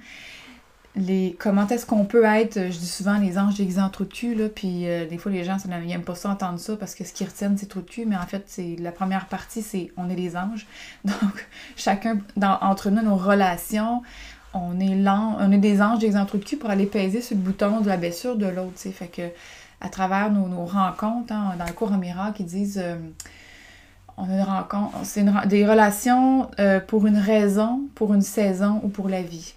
Les, 0.94 1.36
comment 1.38 1.66
est-ce 1.68 1.84
qu'on 1.84 2.04
peut 2.04 2.24
être, 2.24 2.54
je 2.54 2.78
dis 2.78 2.88
souvent 2.88 3.18
les 3.18 3.38
anges 3.38 3.56
déguisés 3.56 3.80
en 3.80 3.88
de 3.88 4.04
cul, 4.04 4.34
là, 4.34 4.48
puis 4.48 4.88
euh, 4.88 5.06
des 5.06 5.18
fois 5.18 5.30
les 5.30 5.44
gens 5.44 5.56
n'aiment 5.68 6.02
pas 6.02 6.14
ça 6.16 6.30
entendre 6.30 6.58
ça 6.58 6.76
parce 6.76 6.94
que 6.94 7.04
ce 7.04 7.12
qu'ils 7.12 7.26
retiennent 7.26 7.56
c'est 7.56 7.66
trou 7.66 7.82
de 7.82 7.88
cul, 7.88 8.04
mais 8.04 8.16
en 8.16 8.26
fait 8.26 8.44
c'est 8.46 8.74
la 8.80 8.90
première 8.90 9.26
partie 9.26 9.62
c'est 9.62 9.92
on 9.96 10.08
est 10.10 10.16
les 10.16 10.36
anges. 10.36 10.66
Donc 11.04 11.46
chacun 11.76 12.18
dans, 12.36 12.58
entre 12.62 12.90
nous, 12.90 13.02
nos 13.02 13.16
relations, 13.16 14.02
on 14.54 14.80
est, 14.80 14.96
lent, 14.96 15.36
on 15.38 15.52
est 15.52 15.58
des 15.58 15.82
anges 15.82 15.98
déguisés 15.98 16.18
en 16.18 16.24
de 16.24 16.38
cul 16.38 16.56
pour 16.56 16.70
aller 16.70 16.86
peser 16.86 17.20
sur 17.20 17.36
le 17.36 17.42
bouton 17.42 17.80
de 17.80 17.88
la 17.88 17.96
blessure 17.96 18.36
de 18.36 18.46
l'autre. 18.46 18.78
Fait 18.78 19.08
que 19.08 19.30
à 19.80 19.88
travers 19.88 20.30
nos, 20.30 20.64
rencontres, 20.64 21.32
hein, 21.32 21.54
dans 21.58 21.66
le 21.66 21.72
cours 21.72 21.92
en 21.92 21.98
miracle, 21.98 22.42
ils 22.42 22.46
disent 22.46 22.80
euh, 22.82 22.96
on 24.16 24.28
a 24.28 24.34
une 24.34 24.42
rencontre, 24.42 24.98
c'est 25.04 25.24
des 25.46 25.66
relations 25.66 26.50
euh, 26.58 26.80
pour 26.80 27.06
une 27.06 27.18
raison, 27.18 27.82
pour 27.94 28.14
une 28.14 28.22
saison 28.22 28.80
ou 28.82 28.88
pour 28.88 29.08
la 29.08 29.22
vie. 29.22 29.54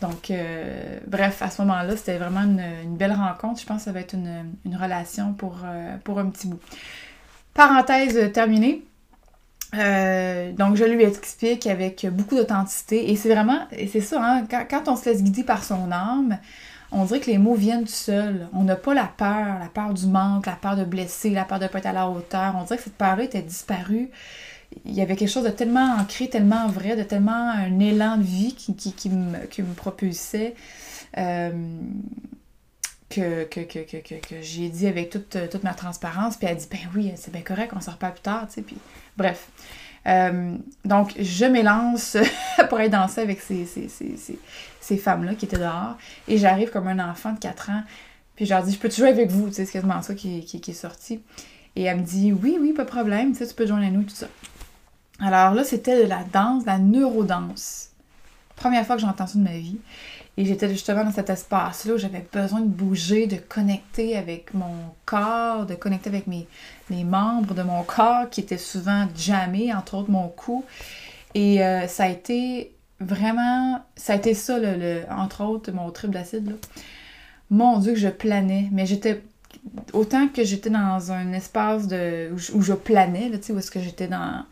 Donc, 0.00 0.30
euh, 0.30 1.00
bref, 1.08 1.42
à 1.42 1.50
ce 1.50 1.60
moment-là, 1.62 1.96
c'était 1.96 2.18
vraiment 2.18 2.42
une, 2.42 2.96
belle 2.96 3.12
rencontre. 3.12 3.60
Je 3.60 3.66
pense 3.66 3.78
que 3.78 3.84
ça 3.86 3.92
va 3.92 3.98
être 4.00 4.14
une, 4.14 4.76
relation 4.76 5.32
pour, 5.32 5.56
pour 6.04 6.20
un 6.20 6.26
petit 6.26 6.46
bout. 6.46 6.60
Parenthèse 7.52 8.32
terminée. 8.32 8.84
Donc, 9.72 10.76
je 10.76 10.84
lui 10.84 11.02
explique 11.02 11.66
avec 11.66 12.06
beaucoup 12.12 12.36
d'authenticité. 12.36 13.10
Et 13.10 13.16
c'est 13.16 13.34
vraiment, 13.34 13.66
et 13.72 13.88
c'est 13.88 14.00
ça, 14.00 14.22
hein, 14.22 14.46
quand, 14.70 14.86
on 14.86 14.94
se 14.94 15.06
laisse 15.06 15.20
guider 15.20 15.42
par 15.42 15.64
son 15.64 15.90
âme, 15.90 16.38
on 16.90 17.04
dirait 17.04 17.20
que 17.20 17.30
les 17.30 17.38
mots 17.38 17.54
viennent 17.54 17.86
seuls. 17.86 18.48
On 18.52 18.64
n'a 18.64 18.76
pas 18.76 18.94
la 18.94 19.04
peur, 19.04 19.58
la 19.58 19.68
peur 19.72 19.92
du 19.92 20.06
manque, 20.06 20.46
la 20.46 20.56
peur 20.56 20.76
de 20.76 20.84
blesser, 20.84 21.30
la 21.30 21.44
peur 21.44 21.58
de 21.58 21.64
ne 21.64 21.68
pas 21.68 21.78
être 21.78 21.86
à 21.86 21.92
la 21.92 22.08
hauteur. 22.08 22.54
On 22.56 22.62
dirait 22.62 22.78
que 22.78 22.84
cette 22.84 22.96
peur-là 22.96 23.24
était 23.24 23.42
disparue. 23.42 24.10
Il 24.84 24.94
y 24.94 25.00
avait 25.00 25.16
quelque 25.16 25.30
chose 25.30 25.44
de 25.44 25.50
tellement 25.50 25.96
ancré, 25.98 26.28
tellement 26.28 26.68
vrai, 26.68 26.96
de 26.96 27.02
tellement 27.02 27.50
un 27.50 27.78
élan 27.80 28.16
de 28.16 28.22
vie 28.22 28.54
qui, 28.54 28.72
me, 29.10 29.46
qui 29.46 29.62
me, 29.62 29.74
propulsait. 29.74 30.54
Euh, 31.16 31.50
que, 33.08 33.44
que, 33.44 33.60
que, 33.60 33.96
que, 33.96 34.42
j'ai 34.42 34.68
dit 34.68 34.86
avec 34.86 35.08
toute, 35.08 35.38
toute 35.50 35.64
ma 35.64 35.72
transparence. 35.72 36.36
Puis 36.36 36.46
elle 36.46 36.56
dit, 36.58 36.68
ben 36.70 36.80
oui, 36.94 37.12
c'est 37.16 37.32
bien 37.32 37.42
correct, 37.42 37.72
on 37.74 37.80
sort 37.80 37.96
pas 37.96 38.10
plus 38.10 38.20
tard, 38.20 38.46
tu. 38.52 38.62
Puis 38.62 38.76
bref. 39.16 39.48
Euh, 40.08 40.56
donc, 40.84 41.14
je 41.18 41.44
m'élance 41.44 42.16
pour 42.68 42.78
aller 42.78 42.88
danser 42.88 43.20
avec 43.20 43.40
ces, 43.40 43.66
ces, 43.66 43.88
ces, 43.88 44.38
ces 44.80 44.96
femmes-là 44.96 45.34
qui 45.34 45.44
étaient 45.44 45.58
dehors. 45.58 45.96
Et 46.26 46.38
j'arrive 46.38 46.70
comme 46.70 46.88
un 46.88 47.10
enfant 47.10 47.32
de 47.32 47.38
4 47.38 47.70
ans. 47.70 47.82
Puis 48.34 48.46
je 48.46 48.54
leur 48.54 48.62
dis, 48.62 48.72
je 48.72 48.78
peux 48.78 48.88
te 48.88 48.94
jouer 48.94 49.08
avec 49.08 49.30
vous? 49.30 49.52
C'est 49.52 49.66
quasiment 49.66 50.00
ça 50.00 50.14
qui, 50.14 50.44
qui, 50.44 50.60
qui, 50.60 50.70
est 50.70 50.74
sorti. 50.74 51.20
Et 51.76 51.82
elle 51.82 51.98
me 51.98 52.02
dit, 52.02 52.32
oui, 52.32 52.56
oui, 52.60 52.72
pas 52.72 52.84
de 52.84 52.88
problème, 52.88 53.36
tu 53.36 53.44
peux 53.54 53.66
joindre 53.66 53.86
à 53.86 53.90
nous, 53.90 54.04
tout 54.04 54.14
ça. 54.14 54.28
Alors 55.20 55.54
là, 55.54 55.64
c'était 55.64 56.04
de 56.04 56.08
la 56.08 56.24
danse, 56.32 56.62
de 56.62 56.68
la 56.68 56.78
neurodance. 56.78 57.90
Première 58.56 58.86
fois 58.86 58.96
que 58.96 59.02
j'entends 59.02 59.26
ça 59.26 59.38
de 59.38 59.44
ma 59.44 59.58
vie. 59.58 59.78
Et 60.38 60.44
j'étais 60.44 60.68
justement 60.68 61.02
dans 61.02 61.10
cet 61.10 61.30
espace-là 61.30 61.94
où 61.94 61.98
j'avais 61.98 62.24
besoin 62.32 62.60
de 62.60 62.68
bouger, 62.68 63.26
de 63.26 63.38
connecter 63.38 64.16
avec 64.16 64.54
mon 64.54 64.72
corps, 65.04 65.66
de 65.66 65.74
connecter 65.74 66.10
avec 66.10 66.28
mes, 66.28 66.46
membres 66.90 67.54
de 67.54 67.62
mon 67.62 67.82
corps 67.82 68.30
qui 68.30 68.42
étaient 68.42 68.56
souvent 68.56 69.08
jamais, 69.16 69.74
entre 69.74 69.96
autres 69.96 70.12
mon 70.12 70.28
cou. 70.28 70.64
Et 71.34 71.64
euh, 71.64 71.88
ça 71.88 72.04
a 72.04 72.08
été 72.08 72.72
vraiment, 73.00 73.84
ça 73.96 74.12
a 74.12 74.16
été 74.16 74.32
ça, 74.32 74.60
le, 74.60 75.02
entre 75.10 75.42
autres, 75.42 75.72
mon 75.72 75.90
trip 75.90 76.12
d'acide. 76.12 76.56
Mon 77.50 77.80
Dieu, 77.80 77.94
que 77.94 77.98
je 77.98 78.08
planais. 78.08 78.68
Mais 78.70 78.86
j'étais, 78.86 79.20
autant 79.92 80.28
que 80.28 80.44
j'étais 80.44 80.70
dans 80.70 81.10
un 81.10 81.32
espace 81.32 81.88
de, 81.88 82.30
où, 82.54 82.62
je, 82.62 82.74
planais, 82.74 83.28
là, 83.28 83.38
où 83.50 83.58
est-ce 83.58 83.72
que 83.72 83.80
j'étais 83.80 84.06
dans 84.06 84.44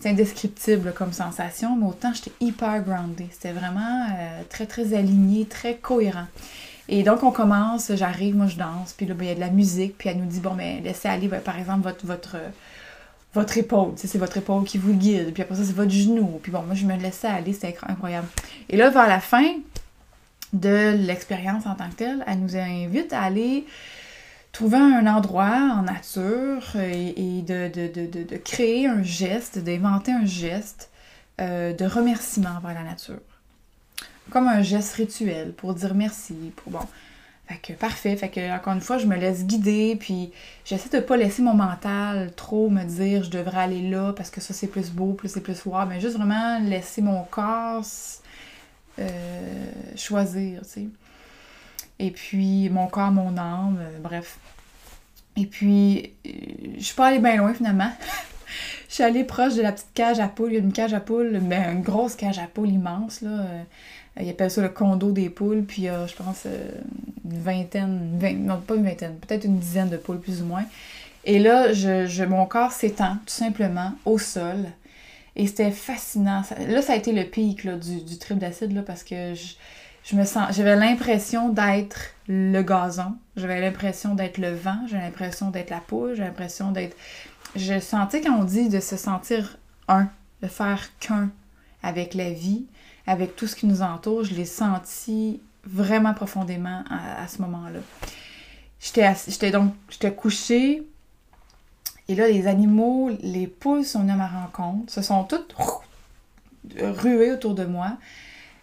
c'est 0.00 0.10
indescriptible 0.10 0.92
comme 0.94 1.12
sensation, 1.12 1.76
mais 1.76 1.86
autant 1.86 2.12
j'étais 2.12 2.32
hyper 2.40 2.82
grounded. 2.82 3.26
C'était 3.32 3.52
vraiment 3.52 4.06
euh, 4.10 4.42
très, 4.48 4.66
très 4.66 4.94
aligné, 4.94 5.46
très 5.46 5.76
cohérent. 5.76 6.26
Et 6.88 7.02
donc, 7.02 7.22
on 7.22 7.32
commence, 7.32 7.90
j'arrive, 7.94 8.36
moi 8.36 8.46
je 8.46 8.56
danse, 8.56 8.92
puis 8.92 9.06
là, 9.06 9.14
ben, 9.14 9.24
il 9.24 9.28
y 9.28 9.32
a 9.32 9.34
de 9.34 9.40
la 9.40 9.50
musique, 9.50 9.98
puis 9.98 10.08
elle 10.08 10.18
nous 10.18 10.26
dit, 10.26 10.40
bon, 10.40 10.54
mais 10.54 10.76
ben, 10.76 10.84
laissez 10.84 11.08
aller, 11.08 11.26
ben, 11.26 11.40
par 11.40 11.58
exemple, 11.58 11.82
votre, 11.82 12.06
votre, 12.06 12.36
votre 13.34 13.58
épaule, 13.58 13.92
c'est 13.96 14.18
votre 14.18 14.36
épaule 14.36 14.64
qui 14.64 14.78
vous 14.78 14.94
guide, 14.94 15.32
puis 15.32 15.42
après 15.42 15.56
ça, 15.56 15.64
c'est 15.64 15.74
votre 15.74 15.90
genou, 15.90 16.38
puis 16.42 16.52
bon, 16.52 16.62
moi, 16.62 16.74
je 16.74 16.86
me 16.86 16.96
laissais 16.96 17.26
aller, 17.26 17.52
c'était 17.52 17.76
incroyable. 17.88 18.28
Et 18.68 18.76
là, 18.76 18.90
vers 18.90 19.08
la 19.08 19.20
fin 19.20 19.46
de 20.52 20.94
l'expérience 20.96 21.66
en 21.66 21.74
tant 21.74 21.88
que 21.90 21.96
telle, 21.96 22.24
elle 22.26 22.38
nous 22.38 22.56
invite 22.56 23.12
à 23.12 23.22
aller 23.22 23.66
trouver 24.56 24.78
un 24.78 25.06
endroit 25.06 25.70
en 25.76 25.82
nature 25.82 26.76
et, 26.76 27.42
de, 27.42 28.36
créer 28.38 28.86
un 28.86 29.02
geste, 29.02 29.58
d'inventer 29.58 30.12
un 30.12 30.24
geste 30.24 30.90
euh, 31.42 31.74
de 31.74 31.84
remerciement 31.84 32.48
envers 32.56 32.72
la 32.72 32.82
nature. 32.82 33.20
Comme 34.30 34.48
un 34.48 34.62
geste 34.62 34.94
rituel 34.94 35.52
pour 35.52 35.74
dire 35.74 35.94
merci, 35.94 36.54
pour 36.56 36.72
bon. 36.72 36.86
Fait 37.46 37.58
que 37.58 37.74
parfait, 37.74 38.16
fait 38.16 38.30
que 38.30 38.56
encore 38.56 38.72
une 38.72 38.80
fois, 38.80 38.96
je 38.96 39.06
me 39.06 39.16
laisse 39.16 39.44
guider, 39.44 39.94
puis 39.94 40.32
j'essaie 40.64 40.88
de 40.88 41.04
pas 41.04 41.18
laisser 41.18 41.42
mon 41.42 41.54
mental 41.54 42.32
trop 42.34 42.70
me 42.70 42.82
dire 42.84 43.24
je 43.24 43.30
devrais 43.30 43.60
aller 43.60 43.82
là 43.82 44.14
parce 44.14 44.30
que 44.30 44.40
ça 44.40 44.54
c'est 44.54 44.68
plus 44.68 44.90
beau, 44.90 45.12
plus 45.12 45.28
c'est 45.28 45.42
plus 45.42 45.54
froid, 45.54 45.84
mais 45.84 46.00
juste 46.00 46.16
vraiment 46.16 46.60
laisser 46.60 47.02
mon 47.02 47.24
corps 47.24 47.84
euh, 48.98 49.70
choisir. 49.96 50.62
Et 51.98 52.10
puis 52.10 52.68
mon 52.68 52.86
corps, 52.86 53.10
mon 53.10 53.36
âme, 53.36 53.78
euh, 53.80 53.98
bref. 54.00 54.38
Et 55.36 55.46
puis, 55.46 56.12
euh, 56.26 56.30
je 56.78 56.84
suis 56.84 56.94
pas 56.94 57.06
allée 57.06 57.18
bien 57.18 57.36
loin 57.36 57.54
finalement. 57.54 57.90
je 58.88 58.94
suis 58.94 59.02
allée 59.02 59.24
proche 59.24 59.54
de 59.54 59.62
la 59.62 59.72
petite 59.72 59.92
cage 59.94 60.20
à 60.20 60.28
poules. 60.28 60.52
Il 60.52 60.54
y 60.54 60.56
a 60.56 60.60
une 60.60 60.72
cage 60.72 60.94
à 60.94 61.00
poules, 61.00 61.38
ben, 61.42 61.76
une 61.76 61.82
grosse 61.82 62.16
cage 62.16 62.38
à 62.38 62.46
poules 62.46 62.70
immense. 62.70 63.20
Là. 63.22 63.30
Euh, 63.30 63.62
ils 64.20 64.30
appellent 64.30 64.50
ça 64.50 64.62
le 64.62 64.68
condo 64.68 65.12
des 65.12 65.30
poules. 65.30 65.64
Puis 65.64 65.82
il 65.82 65.84
y 65.86 65.88
a, 65.88 66.06
je 66.06 66.14
pense, 66.14 66.46
une 66.46 67.38
vingtaine, 67.38 68.18
non 68.40 68.60
pas 68.60 68.76
une 68.76 68.84
vingtaine, 68.84 69.16
peut-être 69.16 69.44
une 69.44 69.58
dizaine 69.58 69.90
de 69.90 69.98
poules 69.98 70.20
plus 70.20 70.42
ou 70.42 70.46
moins. 70.46 70.64
Et 71.24 71.38
là, 71.38 71.72
je, 71.72 72.24
mon 72.24 72.46
corps 72.46 72.72
s'étend 72.72 73.16
tout 73.26 73.34
simplement 73.34 73.92
au 74.04 74.16
sol. 74.18 74.64
Et 75.34 75.46
c'était 75.46 75.72
fascinant. 75.72 76.42
Là, 76.66 76.80
ça 76.80 76.94
a 76.94 76.96
été 76.96 77.12
le 77.12 77.24
pic 77.24 77.66
du, 77.66 78.00
du 78.00 78.16
trip 78.16 78.38
d'acide 78.38 78.82
parce 78.86 79.04
que 79.04 79.34
je, 79.34 79.54
je 80.06 80.14
me 80.14 80.24
sens, 80.24 80.54
j'avais 80.54 80.76
l'impression 80.76 81.48
d'être 81.48 81.98
le 82.28 82.62
gazon, 82.62 83.16
j'avais 83.36 83.60
l'impression 83.60 84.14
d'être 84.14 84.38
le 84.38 84.54
vent, 84.54 84.78
j'avais 84.86 85.02
l'impression 85.02 85.50
d'être 85.50 85.70
la 85.70 85.80
poule, 85.80 86.14
j'avais 86.14 86.28
l'impression 86.28 86.70
d'être. 86.70 86.96
Je 87.56 87.80
sentais 87.80 88.20
quand 88.20 88.38
on 88.38 88.44
dit 88.44 88.68
de 88.68 88.78
se 88.78 88.96
sentir 88.96 89.58
un, 89.88 90.08
de 90.42 90.46
faire 90.46 90.96
qu'un 91.00 91.30
avec 91.82 92.14
la 92.14 92.30
vie, 92.30 92.66
avec 93.08 93.34
tout 93.34 93.48
ce 93.48 93.56
qui 93.56 93.66
nous 93.66 93.82
entoure, 93.82 94.22
je 94.22 94.34
l'ai 94.34 94.44
senti 94.44 95.40
vraiment 95.64 96.14
profondément 96.14 96.84
à, 96.88 97.26
ce 97.26 97.42
moment-là. 97.42 97.80
J'étais 98.78 99.50
donc, 99.50 99.74
j'étais 99.90 100.14
couchée, 100.14 100.86
et 102.08 102.14
là, 102.14 102.28
les 102.28 102.46
animaux, 102.46 103.10
les 103.22 103.48
poules 103.48 103.84
sont 103.84 104.00
venues 104.00 104.12
à 104.12 104.16
ma 104.16 104.28
rencontre, 104.28 104.92
se 104.92 105.02
sont 105.02 105.24
toutes 105.24 105.56
ruées 106.78 107.32
autour 107.32 107.56
de 107.56 107.64
moi. 107.64 107.96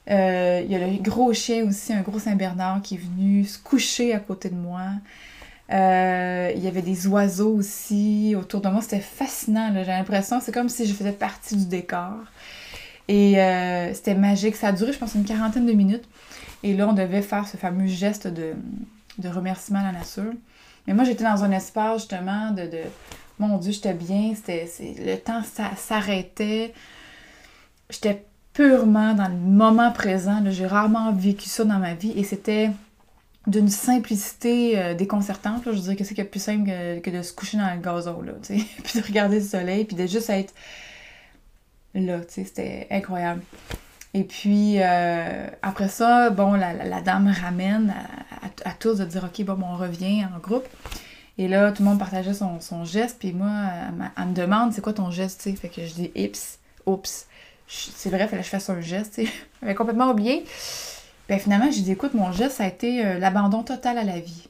Euh, 0.09 0.61
il 0.65 0.71
y 0.71 0.75
a 0.75 0.85
le 0.85 1.01
gros 1.01 1.33
chien 1.33 1.65
aussi, 1.65 1.93
un 1.93 2.01
gros 2.01 2.19
Saint-Bernard 2.19 2.81
qui 2.81 2.95
est 2.95 2.99
venu 2.99 3.45
se 3.45 3.57
coucher 3.57 4.13
à 4.13 4.19
côté 4.19 4.49
de 4.49 4.55
moi. 4.55 4.81
Euh, 5.71 6.51
il 6.55 6.63
y 6.63 6.67
avait 6.67 6.81
des 6.81 7.07
oiseaux 7.07 7.55
aussi 7.55 8.35
autour 8.37 8.61
de 8.61 8.69
moi. 8.69 8.81
C'était 8.81 8.99
fascinant. 8.99 9.71
J'ai 9.73 9.85
l'impression, 9.85 10.39
c'est 10.41 10.51
comme 10.51 10.69
si 10.69 10.85
je 10.85 10.93
faisais 10.93 11.13
partie 11.13 11.55
du 11.55 11.65
décor. 11.65 12.13
Et 13.07 13.41
euh, 13.41 13.93
c'était 13.93 14.15
magique. 14.15 14.55
Ça 14.55 14.69
a 14.69 14.71
duré, 14.71 14.93
je 14.93 14.99
pense, 14.99 15.15
une 15.15 15.25
quarantaine 15.25 15.65
de 15.65 15.73
minutes. 15.73 16.05
Et 16.63 16.73
là, 16.73 16.87
on 16.87 16.93
devait 16.93 17.21
faire 17.21 17.47
ce 17.47 17.57
fameux 17.57 17.87
geste 17.87 18.27
de, 18.27 18.53
de 19.17 19.29
remerciement 19.29 19.79
à 19.79 19.83
la 19.83 19.91
nature. 19.91 20.33
Mais 20.87 20.93
moi, 20.93 21.05
j'étais 21.05 21.23
dans 21.23 21.43
un 21.43 21.51
espace 21.51 22.01
justement 22.01 22.51
de, 22.51 22.63
de 22.63 22.81
mon 23.39 23.57
Dieu, 23.57 23.71
j'étais 23.71 23.93
bien. 23.93 24.33
Le 24.47 25.15
temps 25.15 25.41
s'arrêtait. 25.75 26.73
J'étais 27.89 28.25
purement 28.53 29.13
dans 29.13 29.27
le 29.27 29.35
moment 29.35 29.91
présent. 29.91 30.43
J'ai 30.49 30.67
rarement 30.67 31.11
vécu 31.11 31.49
ça 31.49 31.63
dans 31.63 31.79
ma 31.79 31.93
vie 31.93 32.13
et 32.15 32.23
c'était 32.23 32.69
d'une 33.47 33.69
simplicité 33.69 34.79
euh, 34.79 34.93
déconcertante. 34.93 35.63
Je 35.65 35.77
dirais 35.77 35.95
que 35.95 36.03
c'est 36.03 36.23
plus 36.23 36.39
simple 36.39 36.69
que, 37.01 37.09
de 37.09 37.21
se 37.21 37.33
coucher 37.33 37.57
dans 37.57 37.73
le 37.73 37.81
gazon, 37.81 38.21
là, 38.21 38.33
puis 38.41 38.99
de 38.99 39.05
regarder 39.05 39.39
le 39.39 39.45
soleil, 39.45 39.85
puis 39.85 39.95
de 39.95 40.07
juste 40.07 40.29
être 40.29 40.53
là, 41.93 42.21
c'était 42.27 42.87
incroyable. 42.89 43.41
Et 44.13 44.23
puis, 44.23 44.75
euh, 44.77 45.47
après 45.61 45.87
ça, 45.87 46.29
bon, 46.29 46.53
la, 46.53 47.01
dame 47.01 47.33
ramène 47.41 47.93
à, 48.63 48.71
tous 48.71 48.99
de 48.99 49.05
dire, 49.05 49.23
OK, 49.23 49.45
on 49.47 49.75
revient 49.75 50.25
en 50.25 50.37
groupe. 50.37 50.67
Et 51.39 51.47
là, 51.47 51.71
tout 51.71 51.81
le 51.81 51.89
monde 51.89 51.99
partageait 51.99 52.33
son, 52.33 52.85
geste, 52.85 53.17
puis 53.17 53.33
moi, 53.33 53.51
elle, 54.17 54.27
me 54.27 54.33
demande, 54.33 54.71
c'est 54.71 54.81
quoi 54.81 54.93
ton 54.93 55.09
geste, 55.09 55.41
tu 55.41 55.49
sais? 55.49 55.55
Fait 55.55 55.69
que 55.69 55.83
je 55.83 55.93
dis, 55.93 56.11
ips, 56.15 56.59
oups 56.85 57.25
c'est 57.67 58.09
vrai, 58.09 58.23
il 58.23 58.27
fallait 58.27 58.41
que 58.41 58.45
je 58.45 58.49
fasse 58.49 58.69
un 58.69 58.81
geste, 58.81 59.21
J'avais 59.61 59.75
complètement 59.75 60.11
oublié. 60.11 60.45
Ben 61.29 61.39
finalement, 61.39 61.71
j'ai 61.71 61.81
dit, 61.81 61.91
écoute, 61.91 62.13
mon 62.13 62.31
geste, 62.31 62.57
ça 62.57 62.65
a 62.65 62.67
été 62.67 63.05
euh, 63.05 63.19
l'abandon 63.19 63.63
total 63.63 63.97
à 63.97 64.03
la 64.03 64.19
vie. 64.19 64.49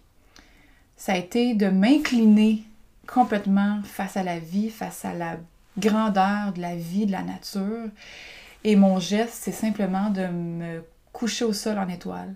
Ça 0.97 1.13
a 1.13 1.17
été 1.17 1.53
de 1.53 1.67
m'incliner 1.67 2.63
complètement 3.07 3.81
face 3.83 4.17
à 4.17 4.23
la 4.23 4.39
vie, 4.39 4.69
face 4.69 5.05
à 5.05 5.13
la 5.13 5.37
grandeur 5.77 6.53
de 6.55 6.61
la 6.61 6.75
vie, 6.75 7.05
de 7.05 7.11
la 7.11 7.23
nature. 7.23 7.87
Et 8.63 8.75
mon 8.75 8.99
geste, 8.99 9.33
c'est 9.41 9.51
simplement 9.51 10.09
de 10.09 10.27
me 10.27 10.83
coucher 11.11 11.45
au 11.45 11.53
sol 11.53 11.77
en 11.77 11.87
étoile. 11.89 12.33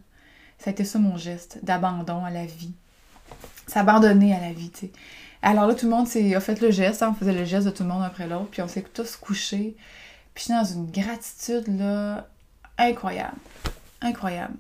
Ça 0.60 0.70
a 0.70 0.74
été 0.74 0.84
ça 0.84 1.00
mon 1.00 1.18
geste, 1.18 1.60
d'abandon 1.64 2.26
à 2.26 2.30
la 2.30 2.46
vie. 2.46 2.74
S'abandonner 3.68 4.34
à 4.36 4.40
la 4.40 4.54
vie. 4.54 4.72
Alors 5.42 5.68
là, 5.68 5.76
tout 5.76 5.86
le 5.86 5.92
monde 5.92 6.08
a 6.08 6.40
fait 6.40 6.62
le 6.62 6.72
geste, 6.72 7.04
hein, 7.04 7.10
on 7.12 7.14
faisait 7.14 7.34
le 7.34 7.46
geste 7.46 7.66
de 7.66 7.72
tout 7.72 7.84
le 7.84 7.90
monde 7.90 8.04
après 8.04 8.28
l'autre, 8.28 8.48
puis 8.52 8.62
on 8.62 8.68
s'est 8.68 8.82
tous 8.82 9.16
couchés. 9.16 9.76
Puis 10.38 10.46
je 10.50 10.54
suis 10.54 10.76
dans 10.76 10.82
une 10.82 10.92
gratitude 10.92 11.80
là, 11.80 12.28
incroyable. 12.78 13.38
Incroyable. 14.02 14.54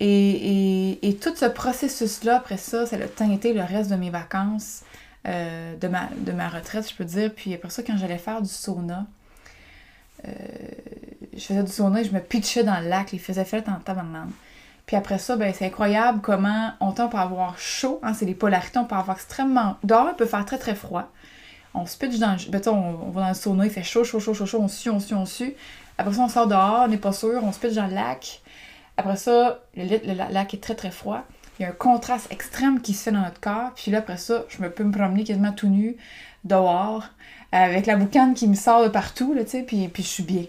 Et, 0.00 1.18
tout 1.22 1.36
ce 1.36 1.44
processus-là, 1.44 2.38
après 2.38 2.56
ça, 2.56 2.84
ça 2.84 2.96
a 2.96 3.06
teinté 3.06 3.52
le 3.52 3.62
reste 3.62 3.92
de 3.92 3.94
mes 3.94 4.10
vacances, 4.10 4.82
euh, 5.28 5.76
de, 5.76 5.86
ma, 5.86 6.08
de 6.16 6.32
ma 6.32 6.48
retraite, 6.48 6.90
je 6.90 6.96
peux 6.96 7.04
dire. 7.04 7.32
Puis 7.32 7.54
après 7.54 7.70
ça, 7.70 7.84
quand 7.84 7.96
j'allais 7.96 8.18
faire 8.18 8.42
du 8.42 8.48
sauna, 8.48 9.06
euh, 10.26 10.32
je 11.32 11.44
faisais 11.44 11.62
du 11.62 11.70
sauna 11.70 12.00
et 12.00 12.04
je 12.04 12.12
me 12.12 12.18
pitchais 12.18 12.64
dans 12.64 12.80
le 12.80 12.88
lac, 12.88 13.12
il 13.12 13.20
faisait 13.20 13.44
fait 13.44 13.68
en 13.68 13.78
tabarnak. 13.78 14.30
Puis 14.86 14.96
après 14.96 15.20
ça, 15.20 15.36
ben, 15.36 15.54
c'est 15.56 15.66
incroyable 15.66 16.20
comment 16.22 16.72
on 16.80 16.90
peut 16.90 17.04
avoir 17.16 17.56
chaud, 17.56 18.00
hein, 18.02 18.14
c'est 18.14 18.26
les 18.26 18.34
polarités, 18.34 18.80
on 18.80 18.84
peut 18.84 18.96
avoir 18.96 19.16
extrêmement... 19.16 19.76
Dehors, 19.84 20.08
il 20.10 20.16
peut 20.16 20.26
faire 20.26 20.44
très 20.44 20.58
très 20.58 20.74
froid. 20.74 21.08
On 21.74 21.86
se 21.86 21.96
pitch 21.96 22.18
dans 22.18 22.32
le... 22.32 22.68
On, 22.68 23.10
va 23.10 23.22
dans 23.22 23.28
le 23.28 23.34
sauna, 23.34 23.64
il 23.64 23.70
fait 23.70 23.82
chaud, 23.82 24.04
chaud, 24.04 24.20
chaud, 24.20 24.34
chaud, 24.34 24.46
chaud, 24.46 24.60
on 24.60 24.68
sue, 24.68 24.90
on 24.90 25.00
sue, 25.00 25.14
on 25.14 25.26
sue. 25.26 25.54
Après 25.98 26.14
ça, 26.14 26.20
on 26.20 26.28
sort 26.28 26.46
dehors, 26.46 26.82
on 26.84 26.88
n'est 26.88 26.98
pas 26.98 27.12
sûr, 27.12 27.40
on 27.42 27.52
se 27.52 27.58
pitch 27.58 27.74
dans 27.74 27.86
le 27.86 27.94
lac. 27.94 28.42
Après 28.96 29.16
ça, 29.16 29.60
le, 29.76 30.32
lac 30.32 30.54
est 30.54 30.62
très, 30.62 30.74
très 30.74 30.90
froid. 30.90 31.24
Il 31.58 31.62
y 31.62 31.64
a 31.66 31.68
un 31.68 31.72
contraste 31.72 32.30
extrême 32.32 32.80
qui 32.80 32.94
se 32.94 33.04
fait 33.04 33.12
dans 33.12 33.20
notre 33.20 33.40
corps. 33.40 33.72
Puis 33.74 33.90
là, 33.90 33.98
après 33.98 34.16
ça, 34.16 34.44
je 34.48 34.62
me 34.62 34.70
peux 34.70 34.84
me 34.84 34.92
promener 34.92 35.24
quasiment 35.24 35.52
tout 35.52 35.68
nu, 35.68 35.96
dehors, 36.44 37.04
avec 37.52 37.86
la 37.86 37.96
boucane 37.96 38.34
qui 38.34 38.48
me 38.48 38.54
sort 38.54 38.82
de 38.82 38.88
partout, 38.88 39.34
là, 39.34 39.44
tu 39.44 39.50
sais, 39.50 39.62
puis, 39.62 39.88
puis 39.88 40.02
je 40.02 40.08
suis 40.08 40.22
bien. 40.22 40.44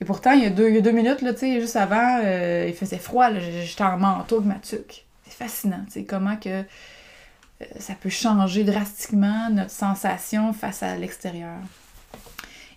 Et 0.00 0.04
pourtant, 0.06 0.32
il 0.32 0.42
y 0.42 0.46
a 0.46 0.50
deux, 0.50 0.90
minutes, 0.92 1.20
là, 1.20 1.34
tu 1.34 1.40
sais, 1.40 1.60
juste 1.60 1.76
avant, 1.76 2.20
euh, 2.24 2.66
il 2.68 2.74
faisait 2.74 2.98
froid, 2.98 3.28
j'étais 3.38 3.84
en 3.84 3.98
manteau 3.98 4.36
avec 4.36 4.48
ma 4.48 4.54
tuque. 4.54 5.04
C'est 5.24 5.34
fascinant, 5.34 5.84
tu 5.86 5.92
sais, 5.92 6.04
comment 6.04 6.36
que 6.36 6.64
ça 7.78 7.94
peut 7.94 8.08
changer 8.08 8.64
drastiquement 8.64 9.50
notre 9.50 9.70
sensation 9.70 10.52
face 10.52 10.82
à 10.82 10.96
l'extérieur. 10.96 11.58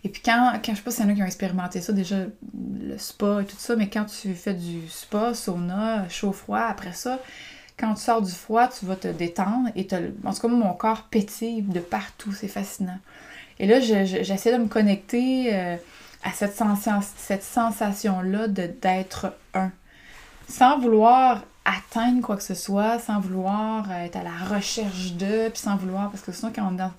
Et 0.04 0.10
puis 0.10 0.22
quand, 0.24 0.54
quand 0.63 0.74
je 0.74 0.78
sais 0.78 0.84
pas 0.84 0.92
s'il 0.92 1.06
y 1.06 1.08
en 1.08 1.12
a 1.12 1.13
qui 1.16 1.24
ont 1.24 1.25
expérimenté 1.25 1.80
ça, 1.82 1.94
déjà 1.94 2.18
le 2.18 2.98
spa 2.98 3.42
et 3.42 3.46
tout 3.46 3.56
ça, 3.58 3.75
mais 3.75 3.90
quand 3.90 4.06
tu 4.06 4.34
fais 4.34 4.54
du 4.54 4.88
spa, 4.90 5.34
sauna, 5.34 6.08
chaud-froid, 6.10 6.60
après 6.60 6.92
ça, 6.92 7.20
quand 7.78 7.94
tu 7.94 8.02
sors 8.02 8.22
du 8.22 8.32
froid, 8.32 8.68
tu 8.68 8.86
vas 8.86 8.96
te 8.96 9.08
détendre 9.08 9.70
et 9.75 9.88
en 10.25 10.34
tout 10.34 10.42
cas, 10.42 10.48
mon 10.48 10.74
corps 10.74 11.04
pétille 11.04 11.62
de 11.62 11.80
partout, 11.80 12.34
c'est 12.34 12.48
fascinant. 12.48 13.00
Et 13.60 13.68
là, 13.68 13.80
j'essaie 13.80 14.52
de 14.52 14.62
me 14.62 14.68
connecter 14.68 15.54
euh, 15.54 15.78
à 16.24 16.32
cette, 16.32 16.62
cette 17.18 17.44
sensation-là 17.44 18.48
d'être 18.48 19.34
un. 19.54 19.72
Sans 20.50 20.80
vouloir 20.80 21.44
atteindre 21.65 22.22
quoi 22.22 22.38
que 22.38 22.43
ce 22.43 22.55
soit, 22.55 23.00
sans 23.00 23.20
vouloir 23.20 23.91
être 23.91 24.15
à 24.15 24.24
la 24.24 24.55
recherche 24.55 25.13
de, 25.13 25.50
puis 25.50 25.62
sans 25.62 25.75
vouloir, 25.77 26.10
parce 26.10 26.24
que 26.24 26.32
sinon, 26.32 26.51
quand 26.53 26.74
on 26.74 26.91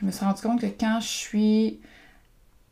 Je 0.00 0.06
me 0.06 0.10
suis 0.10 0.24
rendu 0.24 0.42
compte 0.42 0.60
que 0.60 0.66
quand 0.66 1.00
je 1.00 1.08
suis 1.08 1.80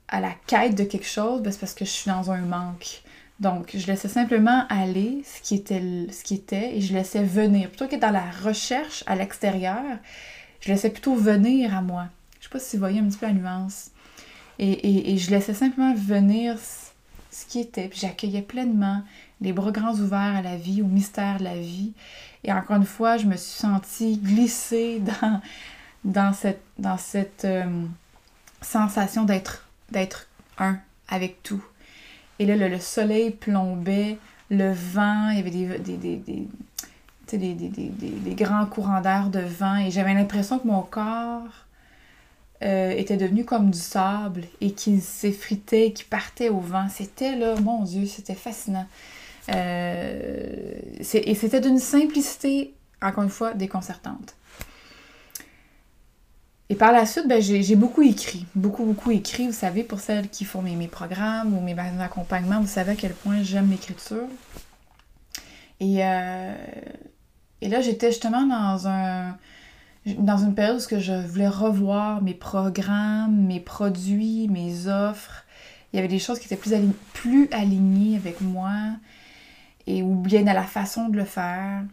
à 0.08 0.20
la 0.20 0.32
quête 0.46 0.74
de 0.74 0.84
quelque 0.84 1.06
chose, 1.06 1.40
ben, 1.42 1.52
c'est 1.52 1.60
parce 1.60 1.74
que 1.74 1.84
je 1.84 1.90
suis 1.90 2.10
dans 2.10 2.30
un 2.30 2.40
manque. 2.40 3.02
Donc, 3.38 3.70
je 3.74 3.86
laissais 3.86 4.08
simplement 4.08 4.66
aller 4.68 5.22
ce 5.24 5.40
qui 5.40 5.54
était, 5.54 5.82
ce 6.12 6.22
qui 6.22 6.34
était 6.34 6.76
et 6.76 6.80
je 6.82 6.92
laissais 6.92 7.22
venir. 7.22 7.68
Plutôt 7.70 7.88
que 7.88 7.96
dans 7.96 8.10
la 8.10 8.30
recherche 8.44 9.02
à 9.06 9.16
l'extérieur, 9.16 9.82
je 10.60 10.68
laissais 10.68 10.90
plutôt 10.90 11.14
venir 11.14 11.74
à 11.74 11.80
moi. 11.80 12.06
Je 12.38 12.44
sais 12.44 12.50
pas 12.50 12.58
si 12.58 12.76
vous 12.76 12.80
voyez 12.80 13.00
un 13.00 13.04
petit 13.04 13.16
peu 13.16 13.26
la 13.26 13.32
nuance. 13.32 13.90
Et, 14.58 15.14
et, 15.14 15.16
je 15.16 15.30
laissais 15.30 15.54
simplement 15.54 15.94
venir 15.94 16.58
ce 17.30 17.46
qui 17.46 17.60
était. 17.60 17.88
Puis 17.88 18.00
j'accueillais 18.00 18.42
pleinement 18.42 19.02
les 19.40 19.52
bras 19.52 19.70
grands 19.70 19.94
ouverts 19.94 20.36
à 20.36 20.42
la 20.42 20.56
vie, 20.56 20.82
au 20.82 20.86
mystère 20.86 21.38
de 21.38 21.44
la 21.44 21.56
vie. 21.56 21.92
Et 22.44 22.52
encore 22.52 22.76
une 22.76 22.84
fois, 22.84 23.16
je 23.16 23.26
me 23.26 23.36
suis 23.36 23.58
sentie 23.58 24.18
glissée 24.18 25.00
dans, 25.22 25.40
dans 26.04 26.32
cette, 26.32 26.62
dans 26.78 26.98
cette 26.98 27.44
euh, 27.44 27.64
sensation 28.60 29.24
d'être 29.24 29.66
d'être 29.90 30.28
un 30.58 30.78
avec 31.08 31.42
tout. 31.42 31.62
Et 32.38 32.46
là, 32.46 32.56
le, 32.56 32.78
soleil 32.78 33.32
plombait, 33.32 34.18
le 34.50 34.72
vent, 34.72 35.30
il 35.30 35.36
y 35.36 35.40
avait 35.40 35.50
des, 35.50 36.16
des, 37.36 37.36
des, 37.36 38.34
grands 38.34 38.66
courants 38.66 39.00
d'air 39.00 39.28
de 39.28 39.40
vent, 39.40 39.76
et 39.76 39.90
j'avais 39.90 40.14
l'impression 40.14 40.58
que 40.58 40.66
mon 40.66 40.82
corps 40.82 41.66
euh, 42.62 42.90
était 42.90 43.16
devenu 43.16 43.44
comme 43.44 43.70
du 43.70 43.78
sable 43.78 44.44
et 44.60 44.72
qu'il 44.72 45.00
s'effritait, 45.00 45.92
qu'il 45.92 46.06
partait 46.06 46.50
au 46.50 46.60
vent. 46.60 46.88
C'était 46.90 47.34
là, 47.34 47.54
mon 47.60 47.84
Dieu, 47.84 48.06
c'était 48.06 48.34
fascinant. 48.34 48.86
Euh, 49.50 50.72
et 50.98 51.34
c'était 51.34 51.60
d'une 51.60 51.78
simplicité, 51.78 52.74
encore 53.00 53.24
une 53.24 53.30
fois, 53.30 53.54
déconcertante. 53.54 54.34
Et 56.68 56.76
par 56.76 56.92
la 56.92 57.04
suite, 57.06 57.26
ben, 57.26 57.42
j'ai 57.42 57.74
beaucoup 57.76 58.02
écrit, 58.02 58.46
beaucoup, 58.54 58.84
beaucoup 58.84 59.10
écrit. 59.10 59.46
Vous 59.46 59.52
savez, 59.52 59.82
pour 59.82 59.98
celles 59.98 60.28
qui 60.28 60.44
font 60.44 60.62
mes, 60.62 60.86
programmes 60.86 61.56
ou 61.56 61.60
mes 61.60 61.74
accompagnements, 62.00 62.60
vous 62.60 62.68
savez 62.68 62.92
à 62.92 62.94
quel 62.94 63.12
point 63.12 63.42
j'aime 63.42 63.70
l'écriture. 63.70 64.28
Et, 65.80 66.04
euh, 66.04 66.54
et 67.60 67.68
là, 67.68 67.80
j'étais 67.80 68.12
justement 68.12 68.46
dans 68.46 68.86
un 68.86 69.36
dans 70.06 70.38
une 70.38 70.54
période 70.54 70.76
où 70.76 70.98
je 70.98 71.26
voulais 71.26 71.48
revoir 71.48 72.22
mes 72.22 72.34
programmes, 72.34 73.46
mes 73.46 73.60
produits, 73.60 74.48
mes 74.48 74.88
offres. 74.88 75.44
Il 75.92 75.96
y 75.96 75.98
avait 75.98 76.08
des 76.08 76.18
choses 76.18 76.38
qui 76.38 76.46
étaient 76.46 76.60
plus, 77.12 77.48
alignées 77.52 78.16
avec 78.16 78.40
moi 78.40 78.72
et 79.86 80.02
ou 80.02 80.14
bien 80.14 80.46
à 80.46 80.54
la 80.54 80.62
façon 80.62 81.08
de 81.08 81.16
le 81.16 81.24
faire. 81.24 81.84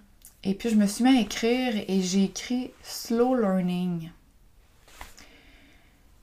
Et 0.43 0.53
puis 0.53 0.69
je 0.69 0.75
me 0.75 0.85
suis 0.85 1.03
mis 1.03 1.17
à 1.17 1.21
écrire 1.21 1.73
et 1.87 2.01
j'ai 2.01 2.25
écrit 2.25 2.71
Slow 2.83 3.35
Learning 3.35 4.09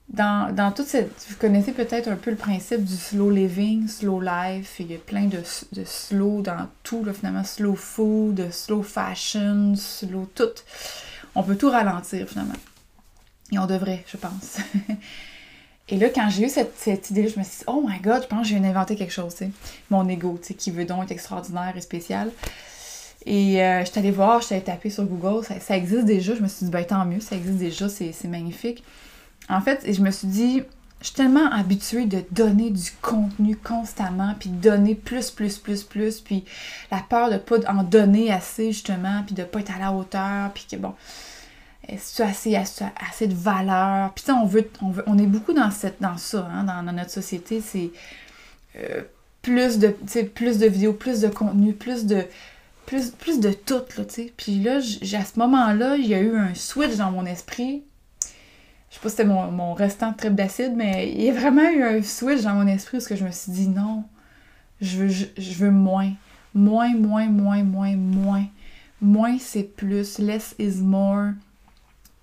dans, 0.09 0.55
dans 0.55 0.71
toute 0.71 0.87
cette. 0.87 1.27
Vous 1.29 1.37
connaissez 1.37 1.73
peut-être 1.73 2.09
un 2.09 2.17
peu 2.17 2.31
le 2.31 2.37
principe 2.37 2.85
du 2.85 2.95
slow 2.95 3.31
living, 3.31 3.89
slow 3.89 4.21
life. 4.21 4.77
Il 4.79 4.91
y 4.91 4.95
a 4.95 4.99
plein 4.99 5.27
de, 5.27 5.39
slow 5.85 6.43
dans 6.43 6.69
tout, 6.83 7.05
finalement. 7.13 7.45
Slow 7.45 7.75
food, 7.75 8.51
slow 8.53 8.83
fashion, 8.83 9.75
slow 9.77 10.27
tout. 10.35 10.63
On 11.35 11.43
peut 11.43 11.57
tout 11.57 11.71
ralentir, 11.71 12.29
finalement. 12.29 12.55
Et 13.53 13.59
on 13.59 13.67
devrait, 13.67 14.05
je 14.07 14.17
pense. 14.17 14.59
Et 15.89 15.99
là, 15.99 16.09
quand 16.09 16.31
j'ai 16.31 16.45
eu 16.45 16.49
cette, 16.49 17.11
idée, 17.11 17.29
je 17.29 17.39
me 17.39 17.45
suis 17.45 17.59
dit, 17.59 17.65
oh 17.67 17.85
my 17.87 18.01
god, 18.01 18.23
je 18.23 18.29
pense 18.29 18.49
que 18.49 18.55
j'ai 18.55 18.57
inventé 18.57 18.97
quelque 18.97 19.13
chose, 19.13 19.35
tu 19.35 19.45
sais. 19.45 19.51
Mon 19.91 20.09
ego, 20.09 20.39
tu 20.41 20.49
sais, 20.49 20.55
qui 20.55 20.71
veut 20.71 20.87
donc 20.87 21.05
être 21.05 21.11
extraordinaire 21.11 21.75
et 21.77 21.81
spécial. 21.83 22.31
Et 23.27 23.63
euh, 23.63 23.85
je 23.85 23.91
suis 23.91 23.99
allée 23.99 24.11
voir, 24.11 24.41
je 24.41 24.47
suis 24.47 24.55
allée 24.55 24.65
taper 24.65 24.89
sur 24.89 25.05
Google, 25.05 25.45
ça, 25.45 25.61
ça, 25.61 25.77
existe 25.77 26.07
déjà. 26.07 26.35
Je 26.35 26.41
me 26.41 26.49
suis 26.49 26.65
dit, 26.67 26.73
ben 26.73 26.85
tant 26.85 27.05
mieux, 27.05 27.21
ça 27.21 27.37
existe 27.37 27.59
déjà, 27.59 27.89
c'est 27.89 28.25
magnifique. 28.25 28.83
En 29.49 29.61
fait, 29.61 29.85
je 29.91 30.01
me 30.01 30.11
suis 30.11 30.29
dit, 30.29 30.63
je 31.05 31.09
suis 31.09 31.17
tellement 31.17 31.53
habituée 31.53 32.07
de 32.07 32.25
donner 32.31 32.71
du 32.71 32.91
contenu 33.03 33.57
constamment, 33.57 34.35
puis 34.41 34.49
donner 34.49 34.95
plus, 34.95 35.31
plus, 35.31 35.59
plus, 35.59 35.83
plus, 35.83 36.23
puis 36.23 36.47
la 36.91 37.05
peur 37.07 37.31
de 37.31 37.37
pas 37.37 37.57
en 37.69 37.83
donner 37.83 38.33
assez, 38.33 38.73
justement, 38.73 39.23
puis 39.27 39.35
de 39.35 39.43
pas 39.45 39.61
être 39.61 39.77
à 39.77 39.79
la 39.79 39.93
hauteur, 39.93 40.51
puis 40.55 40.65
que 40.71 40.77
bon, 40.77 40.95
est-ce 41.87 42.23
assez, 42.23 42.57
assez, 42.57 42.87
assez 43.07 43.27
de 43.27 43.35
valeur? 43.35 44.15
Puis 44.15 44.25
on 44.31 44.47
veut, 44.47 44.71
on 44.81 44.93
veut, 44.93 45.05
on 45.07 45.19
est 45.19 45.27
beaucoup 45.27 45.53
dans, 45.53 45.71
cette, 45.71 46.01
dans 46.01 46.17
ça, 46.17 46.49
hein, 46.51 46.65
dans, 46.65 46.91
notre 46.91 47.11
société, 47.11 47.61
c'est 47.61 47.91
euh, 48.77 49.03
plus, 49.43 49.79
de, 49.79 49.89
plus 49.89 50.57
de 50.57 50.67
vidéos, 50.67 50.95
plus 50.95 51.21
de 51.21 51.29
contenu, 51.29 51.75
plus 51.75 52.07
de, 52.07 52.25
plus, 52.87 53.11
plus 53.11 53.41
de 53.41 53.53
tout, 53.53 53.83
là, 53.99 54.07
tu 54.07 54.15
sais. 54.15 54.33
Puis 54.39 54.59
là, 54.59 54.77
à 54.79 55.25
ce 55.25 55.39
moment-là, 55.39 55.97
il 55.99 56.07
y 56.07 56.15
a 56.15 56.21
eu 56.21 56.35
un 56.35 56.55
switch 56.55 56.97
dans 56.97 57.11
mon 57.11 57.27
esprit 57.27 57.83
je 58.95 59.01
sais 59.01 59.03
pas 59.03 59.09
si 59.09 59.17
c'était 59.17 59.29
mon, 59.29 59.75
restant 59.75 60.13
de 60.13 60.17
trip 60.17 60.37
d'acide, 60.37 60.75
mais 60.77 61.11
il 61.11 61.23
y 61.23 61.29
a 61.29 61.33
vraiment 61.33 61.69
eu 61.69 61.83
un 61.83 62.01
switch 62.01 62.43
dans 62.43 62.55
mon 62.55 62.69
esprit 62.69 62.99
où 62.99 63.17
je 63.17 63.25
me 63.25 63.33
suis 63.33 63.51
dit 63.51 63.67
non, 63.67 64.05
je 64.81 64.99
veux, 64.99 65.09
je, 65.09 65.55
veux 65.55 65.73
moins. 65.73 66.13
Moins, 66.55 66.95
moins, 66.95 67.27
moins, 67.27 67.65
moins, 67.65 67.97
moins. 67.97 68.47
Moins, 69.01 69.39
c'est 69.41 69.65
plus. 69.65 70.21
Less 70.21 70.55
is 70.61 70.81
more. 70.81 71.31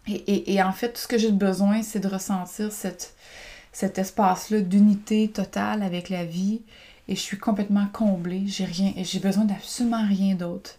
Et, 0.08 0.64
en 0.64 0.72
fait, 0.72 0.94
tout 0.94 1.02
ce 1.02 1.08
que 1.10 1.18
j'ai 1.18 1.34
besoin, 1.34 1.84
c'est 1.84 2.00
de 2.00 2.08
ressentir 2.08 2.72
cette, 2.72 3.16
cet 3.74 4.00
espace-là 4.00 4.62
d'unité 4.62 5.28
totale 5.28 5.84
avec 5.84 6.08
la 6.08 6.24
vie. 6.24 6.62
Et 7.10 7.16
je 7.16 7.22
suis 7.22 7.38
complètement 7.38 7.88
comblée. 7.92 8.44
J'ai 8.48 8.64
rien, 8.64 8.94
j'ai 8.96 9.20
besoin 9.20 9.44
d'absolument 9.44 10.08
rien 10.08 10.36
d'autre. 10.36 10.78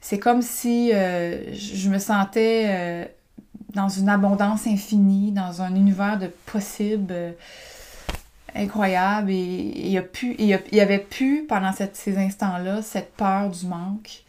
C'est 0.00 0.20
comme 0.20 0.42
si 0.42 0.92
euh, 0.94 1.52
je 1.52 1.90
me 1.90 1.98
sentais 1.98 2.66
euh, 2.68 3.04
dans 3.74 3.88
une 3.88 4.08
abondance 4.08 4.66
infinie, 4.66 5.32
dans 5.32 5.62
un 5.62 5.74
univers 5.74 6.18
de 6.18 6.28
possibles 6.46 7.12
euh, 7.12 7.32
incroyable. 8.54 9.30
Et 9.30 9.72
il 9.84 10.46
y, 10.72 10.80
avait 10.80 10.98
pu, 10.98 11.44
pendant 11.48 11.72
ces 11.72 12.16
instants-là, 12.16 12.82
cette 12.82 13.14
peur 13.14 13.50
du 13.50 13.66
manque, 13.66 14.24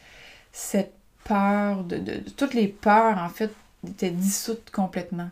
cette 0.51 0.93
peur 1.23 1.83
de, 1.83 2.23
Toutes 2.35 2.53
les 2.53 2.67
peurs, 2.67 3.17
en 3.17 3.29
fait, 3.29 3.53
étaient 3.87 4.11
dissoutes 4.11 4.71
complètement. 4.71 5.29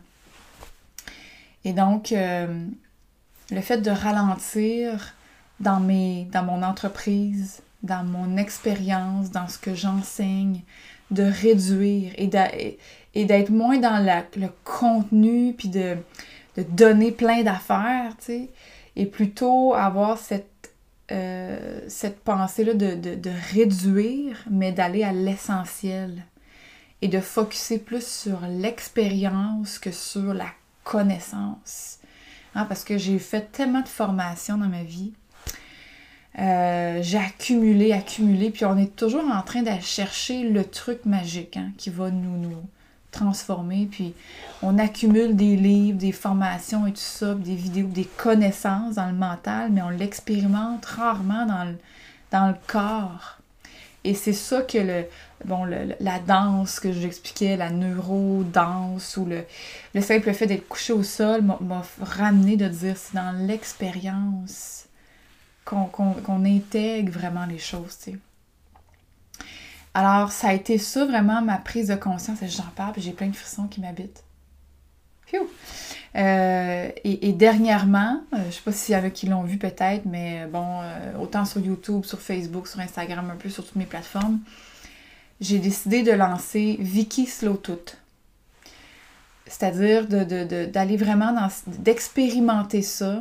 Et 1.64 1.72
donc, 1.72 2.12
euh, 2.12 2.66
le 3.50 3.60
fait 3.60 3.78
de 3.78 3.90
ralentir 3.90 5.14
dans, 5.60 5.80
mes, 5.80 6.26
dans 6.32 6.44
mon 6.44 6.62
entreprise, 6.62 7.62
dans 7.82 8.04
mon 8.04 8.36
expérience, 8.36 9.30
dans 9.30 9.48
ce 9.48 9.58
que 9.58 9.74
j'enseigne, 9.74 10.62
de 11.10 11.22
réduire 11.22 12.12
et 12.16 13.24
d'être 13.24 13.50
moins 13.50 13.78
dans 13.78 14.04
le 14.36 14.48
contenu, 14.64 15.54
puis 15.56 15.68
de, 15.68 15.96
donner 16.56 17.12
plein 17.12 17.42
d'affaires, 17.42 18.16
tu 18.18 18.24
sais, 18.24 18.50
et 18.96 19.06
plutôt 19.06 19.74
avoir 19.74 20.18
cette, 20.18 20.72
euh, 21.12 21.88
pensée-là 22.24 22.74
de, 22.74 23.30
réduire, 23.52 24.44
mais 24.50 24.72
d'aller 24.72 25.04
à 25.04 25.12
l'essentiel 25.12 26.24
et 27.00 27.08
de 27.08 27.20
focuser 27.20 27.78
plus 27.78 28.04
sur 28.04 28.40
l'expérience 28.48 29.78
que 29.78 29.92
sur 29.92 30.34
la 30.34 30.48
connaissance. 30.82 31.98
Hein, 32.54 32.64
parce 32.64 32.82
que 32.82 32.98
j'ai 32.98 33.18
fait 33.18 33.52
tellement 33.52 33.82
de 33.82 33.88
formations 33.88 34.58
dans 34.58 34.68
ma 34.68 34.82
vie. 34.82 35.12
Euh, 36.38 37.00
j'ai 37.02 37.18
accumulé, 37.18 37.92
accumulé, 37.92 38.50
puis 38.50 38.64
on 38.64 38.76
est 38.76 38.94
toujours 38.94 39.24
en 39.24 39.42
train 39.42 39.62
de 39.62 39.70
chercher 39.80 40.48
le 40.48 40.64
truc 40.64 41.04
magique 41.04 41.56
hein, 41.56 41.70
qui 41.76 41.90
va 41.90 42.10
nous, 42.10 42.38
nous, 42.38 42.62
transformer, 43.10 43.88
puis 43.90 44.14
on 44.62 44.78
accumule 44.78 45.34
des 45.34 45.56
livres, 45.56 45.98
des 45.98 46.12
formations 46.12 46.86
et 46.86 46.92
tout 46.92 46.98
ça, 46.98 47.34
des 47.34 47.54
vidéos, 47.54 47.88
des 47.88 48.04
connaissances 48.04 48.96
dans 48.96 49.06
le 49.06 49.16
mental, 49.16 49.72
mais 49.72 49.82
on 49.82 49.88
l'expérimente 49.88 50.84
rarement 50.84 51.46
dans 51.46 51.64
le, 51.64 51.76
dans 52.30 52.48
le 52.48 52.54
corps. 52.66 53.38
Et 54.04 54.14
c'est 54.14 54.32
ça 54.32 54.62
que 54.62 54.78
le, 54.78 55.04
bon, 55.44 55.64
la 55.64 56.18
danse 56.20 56.78
que 56.78 56.92
j'expliquais, 56.92 57.56
la 57.56 57.70
neuro-danse 57.70 59.16
ou 59.16 59.24
le, 59.24 59.44
le 59.94 60.00
simple 60.00 60.32
fait 60.32 60.46
d'être 60.46 60.68
couché 60.68 60.92
au 60.92 61.02
sol 61.02 61.42
m'a 61.42 61.82
ramené 62.00 62.56
de 62.56 62.68
dire 62.68 62.96
c'est 62.96 63.14
dans 63.16 63.32
l'expérience 63.46 64.87
qu'on 65.68 66.44
intègre 66.44 67.12
vraiment 67.12 67.46
les 67.46 67.58
choses. 67.58 67.98
Alors, 69.94 70.32
ça 70.32 70.48
a 70.48 70.52
été 70.52 70.78
ça 70.78 71.04
vraiment 71.04 71.42
ma 71.42 71.58
prise 71.58 71.88
de 71.88 71.96
conscience. 71.96 72.38
J'en 72.42 72.70
parle, 72.76 72.94
j'ai 72.98 73.12
plein 73.12 73.28
de 73.28 73.36
frissons 73.36 73.66
qui 73.66 73.80
m'habitent. 73.80 74.22
Euh, 76.16 76.90
et, 77.04 77.32
dernièrement, 77.32 78.22
euh, 78.32 78.38
je 78.48 78.54
sais 78.54 78.62
pas 78.62 78.72
s'il 78.72 78.94
y 78.94 78.98
en 78.98 79.04
a 79.04 79.10
qui 79.10 79.26
l'ont 79.26 79.42
vu 79.42 79.58
peut-être, 79.58 80.04
mais 80.06 80.46
bon, 80.46 80.80
euh, 80.82 81.18
autant 81.20 81.44
sur 81.44 81.60
YouTube, 81.60 82.04
sur 82.04 82.20
Facebook, 82.20 82.66
sur 82.66 82.80
Instagram, 82.80 83.30
un 83.30 83.36
peu 83.36 83.50
sur 83.50 83.64
toutes 83.64 83.76
mes 83.76 83.86
plateformes, 83.86 84.40
j'ai 85.40 85.58
décidé 85.58 86.02
de 86.02 86.12
lancer 86.12 86.76
Vicky 86.80 87.26
Slow 87.26 87.56
Tout. 87.56 87.78
C'est-à-dire 89.46 90.06
d'aller 90.06 90.96
vraiment 90.96 91.32
dans, 91.32 91.48
d'expérimenter 91.66 92.82
ça 92.82 93.20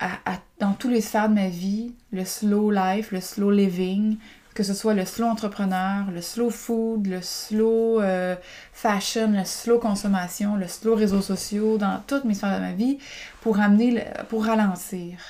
dans 0.00 0.38
tous 0.84 0.90
les 0.90 1.00
sphères 1.00 1.30
de 1.30 1.34
ma 1.34 1.48
vie, 1.48 1.94
le 2.12 2.26
slow 2.26 2.70
life, 2.70 3.10
le 3.10 3.22
slow 3.22 3.50
living, 3.50 4.18
que 4.52 4.62
ce 4.62 4.74
soit 4.74 4.92
le 4.92 5.06
slow 5.06 5.24
entrepreneur, 5.24 6.04
le 6.12 6.20
slow 6.20 6.50
food, 6.50 7.06
le 7.06 7.22
slow 7.22 8.02
euh, 8.02 8.36
fashion, 8.74 9.30
le 9.30 9.46
slow 9.46 9.78
consommation, 9.78 10.56
le 10.56 10.68
slow 10.68 10.94
réseaux 10.94 11.22
sociaux, 11.22 11.78
dans 11.78 12.02
toutes 12.06 12.24
mes 12.24 12.34
sphères 12.34 12.56
de 12.56 12.60
ma 12.60 12.72
vie, 12.72 12.98
pour 13.40 13.60
amener, 13.60 14.04
pour 14.28 14.44
ralentir, 14.44 15.20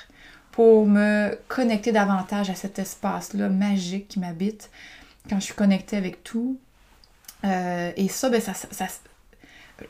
pour 0.51 0.85
me 0.85 1.39
connecter 1.47 1.93
davantage 1.93 2.49
à 2.49 2.55
cet 2.55 2.77
espace-là 2.77 3.47
magique 3.47 4.09
qui 4.09 4.19
m'habite 4.19 4.69
quand 5.29 5.39
je 5.39 5.45
suis 5.45 5.53
connectée 5.53 5.95
avec 5.95 6.21
tout. 6.25 6.59
Euh, 7.45 7.93
et 7.95 8.09
ça, 8.09 8.29
ben, 8.29 8.41
ça, 8.41 8.51
ça, 8.53 8.87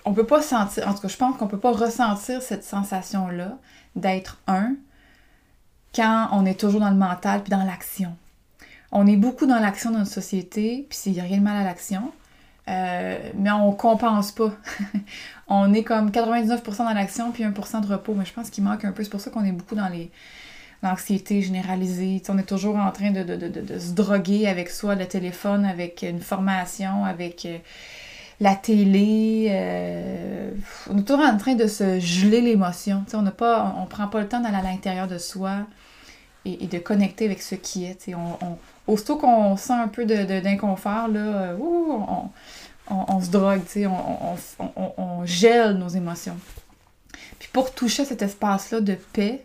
on 0.05 0.13
peut 0.13 0.27
pas 0.27 0.43
sentir, 0.43 0.87
en 0.87 0.93
tout 0.93 1.01
cas, 1.01 1.07
je 1.07 1.17
pense 1.17 1.35
qu'on 1.37 1.47
peut 1.47 1.57
pas 1.57 1.71
ressentir 1.71 2.43
cette 2.43 2.63
sensation-là 2.63 3.57
d'être 3.95 4.37
un 4.45 4.75
quand 5.95 6.29
on 6.31 6.45
est 6.45 6.59
toujours 6.59 6.81
dans 6.81 6.89
le 6.89 6.95
mental 6.95 7.41
puis 7.41 7.51
dans 7.51 7.63
l'action. 7.63 8.15
On 8.91 9.07
est 9.07 9.17
beaucoup 9.17 9.45
dans 9.45 9.59
l'action 9.59 9.91
dans 9.91 9.99
notre 9.99 10.11
société, 10.11 10.85
puis 10.89 10.99
il 11.07 11.13
n'y 11.13 11.19
a 11.19 11.23
rien 11.23 11.37
de 11.37 11.43
mal 11.43 11.57
à 11.57 11.63
l'action, 11.63 12.11
euh, 12.69 13.17
mais 13.35 13.51
on 13.51 13.71
compense 13.73 14.31
pas. 14.31 14.51
on 15.47 15.73
est 15.73 15.83
comme 15.83 16.09
99% 16.09 16.77
dans 16.77 16.93
l'action 16.93 17.31
puis 17.31 17.43
1% 17.43 17.81
de 17.81 17.87
repos, 17.87 18.13
mais 18.13 18.25
je 18.25 18.33
pense 18.33 18.49
qu'il 18.49 18.63
manque 18.63 18.85
un 18.85 18.91
peu. 18.91 19.03
C'est 19.03 19.09
pour 19.09 19.21
ça 19.21 19.31
qu'on 19.31 19.43
est 19.43 19.51
beaucoup 19.51 19.75
dans 19.75 19.89
les 19.89 20.11
l'anxiété 20.83 21.41
généralisée. 21.41 22.21
on 22.29 22.37
est 22.37 22.43
toujours 22.43 22.75
en 22.75 22.91
train 22.91 23.11
de, 23.11 23.25
se 23.79 23.93
droguer 23.93 24.47
avec 24.47 24.69
soi, 24.69 24.95
le 24.95 25.07
téléphone, 25.07 25.65
avec 25.65 26.03
une 26.03 26.21
formation, 26.21 27.05
avec 27.05 27.45
euh, 27.45 27.57
la 28.39 28.55
télé. 28.55 29.47
Euh, 29.49 30.51
on 30.89 30.97
est 30.97 31.03
toujours 31.03 31.25
en 31.25 31.37
train 31.37 31.55
de 31.55 31.67
se 31.67 31.99
geler 31.99 32.41
l'émotion. 32.41 33.03
On 33.13 33.21
ne 33.21 33.29
prend 33.31 34.07
pas 34.07 34.21
le 34.21 34.27
temps 34.27 34.39
d'aller 34.39 34.57
à 34.57 34.61
l'intérieur 34.61 35.07
de 35.07 35.17
soi 35.17 35.65
et, 36.45 36.67
de 36.67 36.77
connecter 36.79 37.25
avec 37.25 37.41
ce 37.41 37.55
qui 37.55 37.85
est. 37.85 38.13
On, 38.13 38.37
on, 38.45 38.57
aussitôt 38.87 39.17
qu'on 39.17 39.57
sent 39.57 39.73
un 39.73 39.87
peu 39.87 40.05
d'inconfort, 40.05 41.07
là, 41.07 41.19
euh, 41.19 41.57
on, 42.87 43.21
se 43.21 43.29
drogue, 43.29 43.61
on, 44.97 45.25
gèle 45.25 45.73
nos 45.73 45.87
émotions. 45.87 46.37
Puis 47.39 47.49
pour 47.51 47.73
toucher 47.73 48.05
cet 48.05 48.21
espace-là 48.21 48.81
de 48.81 48.95
paix, 48.95 49.43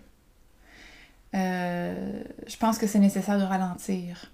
euh, 1.35 2.23
je 2.47 2.57
pense 2.57 2.79
que 2.79 2.87
c'est 2.87 2.99
nécessaire 2.99 3.39
de 3.39 3.45
ralentir. 3.45 4.31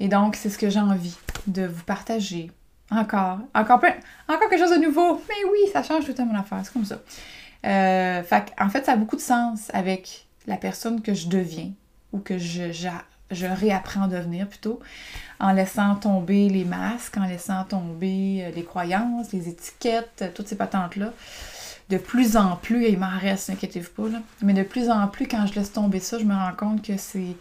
Et 0.00 0.08
donc, 0.08 0.36
c'est 0.36 0.50
ce 0.50 0.58
que 0.58 0.68
j'ai 0.68 0.80
envie 0.80 1.16
de 1.46 1.66
vous 1.66 1.84
partager. 1.84 2.50
Encore, 2.90 3.38
encore, 3.54 3.80
encore 4.28 4.50
quelque 4.50 4.58
chose 4.58 4.78
de 4.78 4.84
nouveau. 4.84 5.20
Mais 5.28 5.50
oui, 5.50 5.70
ça 5.72 5.82
change 5.82 6.04
tout 6.04 6.20
à 6.20 6.24
mon 6.24 6.38
affaire, 6.38 6.60
c'est 6.64 6.72
comme 6.72 6.84
ça. 6.84 6.98
Euh, 7.64 8.22
en 8.60 8.68
fait, 8.68 8.84
ça 8.84 8.92
a 8.92 8.96
beaucoup 8.96 9.16
de 9.16 9.22
sens 9.22 9.70
avec 9.72 10.26
la 10.46 10.56
personne 10.56 11.02
que 11.02 11.14
je 11.14 11.28
deviens 11.28 11.70
ou 12.12 12.18
que 12.18 12.38
je, 12.38 12.72
je, 12.72 13.46
réapprends 13.46 14.02
à 14.02 14.08
devenir 14.08 14.48
plutôt, 14.48 14.80
en 15.40 15.52
laissant 15.52 15.96
tomber 15.96 16.48
les 16.48 16.64
masques, 16.64 17.16
en 17.16 17.26
laissant 17.26 17.64
tomber 17.64 18.44
euh, 18.44 18.50
les 18.54 18.64
croyances, 18.64 19.32
les 19.32 19.48
étiquettes, 19.48 20.22
euh, 20.22 20.28
toutes 20.32 20.48
ces 20.48 20.56
patentes-là. 20.56 21.12
De 21.90 21.98
plus 21.98 22.36
en 22.36 22.56
plus, 22.56 22.84
et 22.84 22.92
il 22.92 22.98
m'en 22.98 23.18
reste, 23.18 23.50
n'inquiétez-vous 23.50 23.90
pas, 23.90 24.18
mais 24.40 24.54
de 24.54 24.62
plus 24.62 24.88
en 24.88 25.06
plus, 25.08 25.26
quand 25.28 25.46
je 25.46 25.54
laisse 25.54 25.72
tomber 25.72 26.00
ça, 26.00 26.18
je 26.18 26.24
me 26.24 26.34
rends 26.34 26.54
compte 26.56 26.82
que 26.82 26.96
c'est 26.96 27.36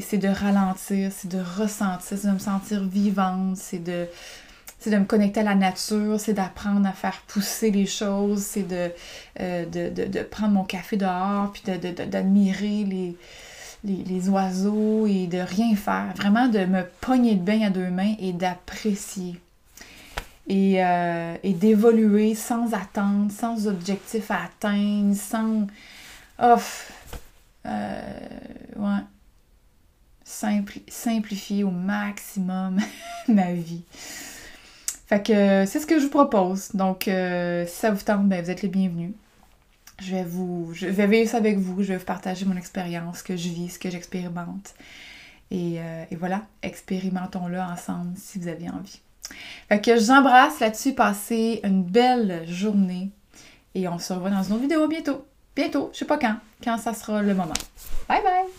c'est 0.00 0.18
de 0.18 0.28
ralentir, 0.28 1.10
c'est 1.14 1.28
de 1.28 1.38
ressentir, 1.38 2.18
c'est 2.18 2.26
de 2.26 2.32
me 2.32 2.38
sentir 2.38 2.84
vivante, 2.84 3.56
c'est 3.56 3.78
de, 3.78 4.06
c'est 4.78 4.90
de 4.90 4.98
me 4.98 5.04
connecter 5.04 5.40
à 5.40 5.44
la 5.44 5.54
nature, 5.54 6.20
c'est 6.20 6.34
d'apprendre 6.34 6.86
à 6.86 6.92
faire 6.92 7.22
pousser 7.26 7.70
les 7.70 7.86
choses, 7.86 8.42
c'est 8.42 8.62
de, 8.62 8.90
euh, 9.40 9.64
de, 9.66 10.22
prendre 10.22 10.52
mon 10.52 10.64
café 10.64 10.96
dehors, 10.96 11.52
puis 11.52 11.62
d'admirer 11.62 12.84
les, 12.84 13.16
les, 13.84 14.28
oiseaux 14.28 15.06
et 15.06 15.26
de 15.26 15.38
rien 15.38 15.74
faire. 15.76 16.12
Vraiment 16.16 16.48
de 16.48 16.64
me 16.66 16.82
pogner 17.00 17.34
de 17.34 17.42
bain 17.42 17.62
à 17.62 17.70
deux 17.70 17.90
mains 17.90 18.14
et 18.18 18.32
d'apprécier. 18.32 19.40
Et, 20.48 20.84
euh, 20.84 21.34
et 21.42 21.54
d'évoluer 21.54 22.36
sans 22.36 22.72
attendre, 22.72 23.32
sans 23.32 23.66
objectif 23.66 24.30
à 24.30 24.44
atteindre, 24.44 25.14
sans... 25.14 25.66
Off! 26.38 26.92
Euh, 27.64 28.28
ouais. 28.76 29.00
simplifier 30.24 31.64
au 31.64 31.70
maximum 31.70 32.78
ma 33.28 33.52
vie. 33.52 33.82
Fait 35.06 35.24
que 35.24 35.64
c'est 35.66 35.80
ce 35.80 35.86
que 35.86 35.98
je 35.98 36.04
vous 36.04 36.10
propose. 36.10 36.72
Donc, 36.74 37.08
euh, 37.08 37.64
si 37.66 37.76
ça 37.76 37.90
vous 37.90 38.02
tente, 38.02 38.28
ben, 38.28 38.42
vous 38.42 38.50
êtes 38.50 38.62
les 38.62 38.68
bienvenus. 38.68 39.12
Je 40.00 40.10
vais 40.10 40.24
vous, 40.24 40.70
je 40.74 40.86
vais 40.86 41.06
vivre 41.06 41.30
ça 41.30 41.38
avec 41.38 41.58
vous, 41.58 41.82
je 41.82 41.88
vais 41.88 41.96
vous 41.96 42.04
partager 42.04 42.44
mon 42.44 42.56
expérience, 42.56 43.18
ce 43.18 43.22
que 43.22 43.36
je 43.36 43.48
vis, 43.48 43.70
ce 43.70 43.78
que 43.78 43.88
j'expérimente. 43.88 44.74
Et, 45.50 45.76
euh, 45.78 46.04
voilà, 46.18 46.42
expérimentons-le 46.62 47.58
ensemble 47.58 48.12
si 48.16 48.38
vous 48.38 48.48
avez 48.48 48.68
envie. 48.68 49.00
Fait 49.68 49.80
que 49.80 49.96
je 49.96 50.00
vous 50.00 50.10
embrasse 50.10 50.60
là-dessus, 50.60 50.92
passez 50.92 51.60
une 51.64 51.82
belle 51.82 52.44
journée 52.46 53.10
et 53.74 53.88
on 53.88 53.98
se 53.98 54.12
revoit 54.12 54.30
dans 54.30 54.42
une 54.42 54.52
autre 54.52 54.62
vidéo 54.62 54.86
bientôt. 54.88 55.24
Bientôt, 55.54 55.90
je 55.92 56.00
sais 56.00 56.04
pas 56.04 56.18
quand, 56.18 56.36
quand 56.62 56.76
ça 56.78 56.92
sera 56.92 57.22
le 57.22 57.34
moment. 57.34 57.54
Bye 58.08 58.22
bye! 58.22 58.55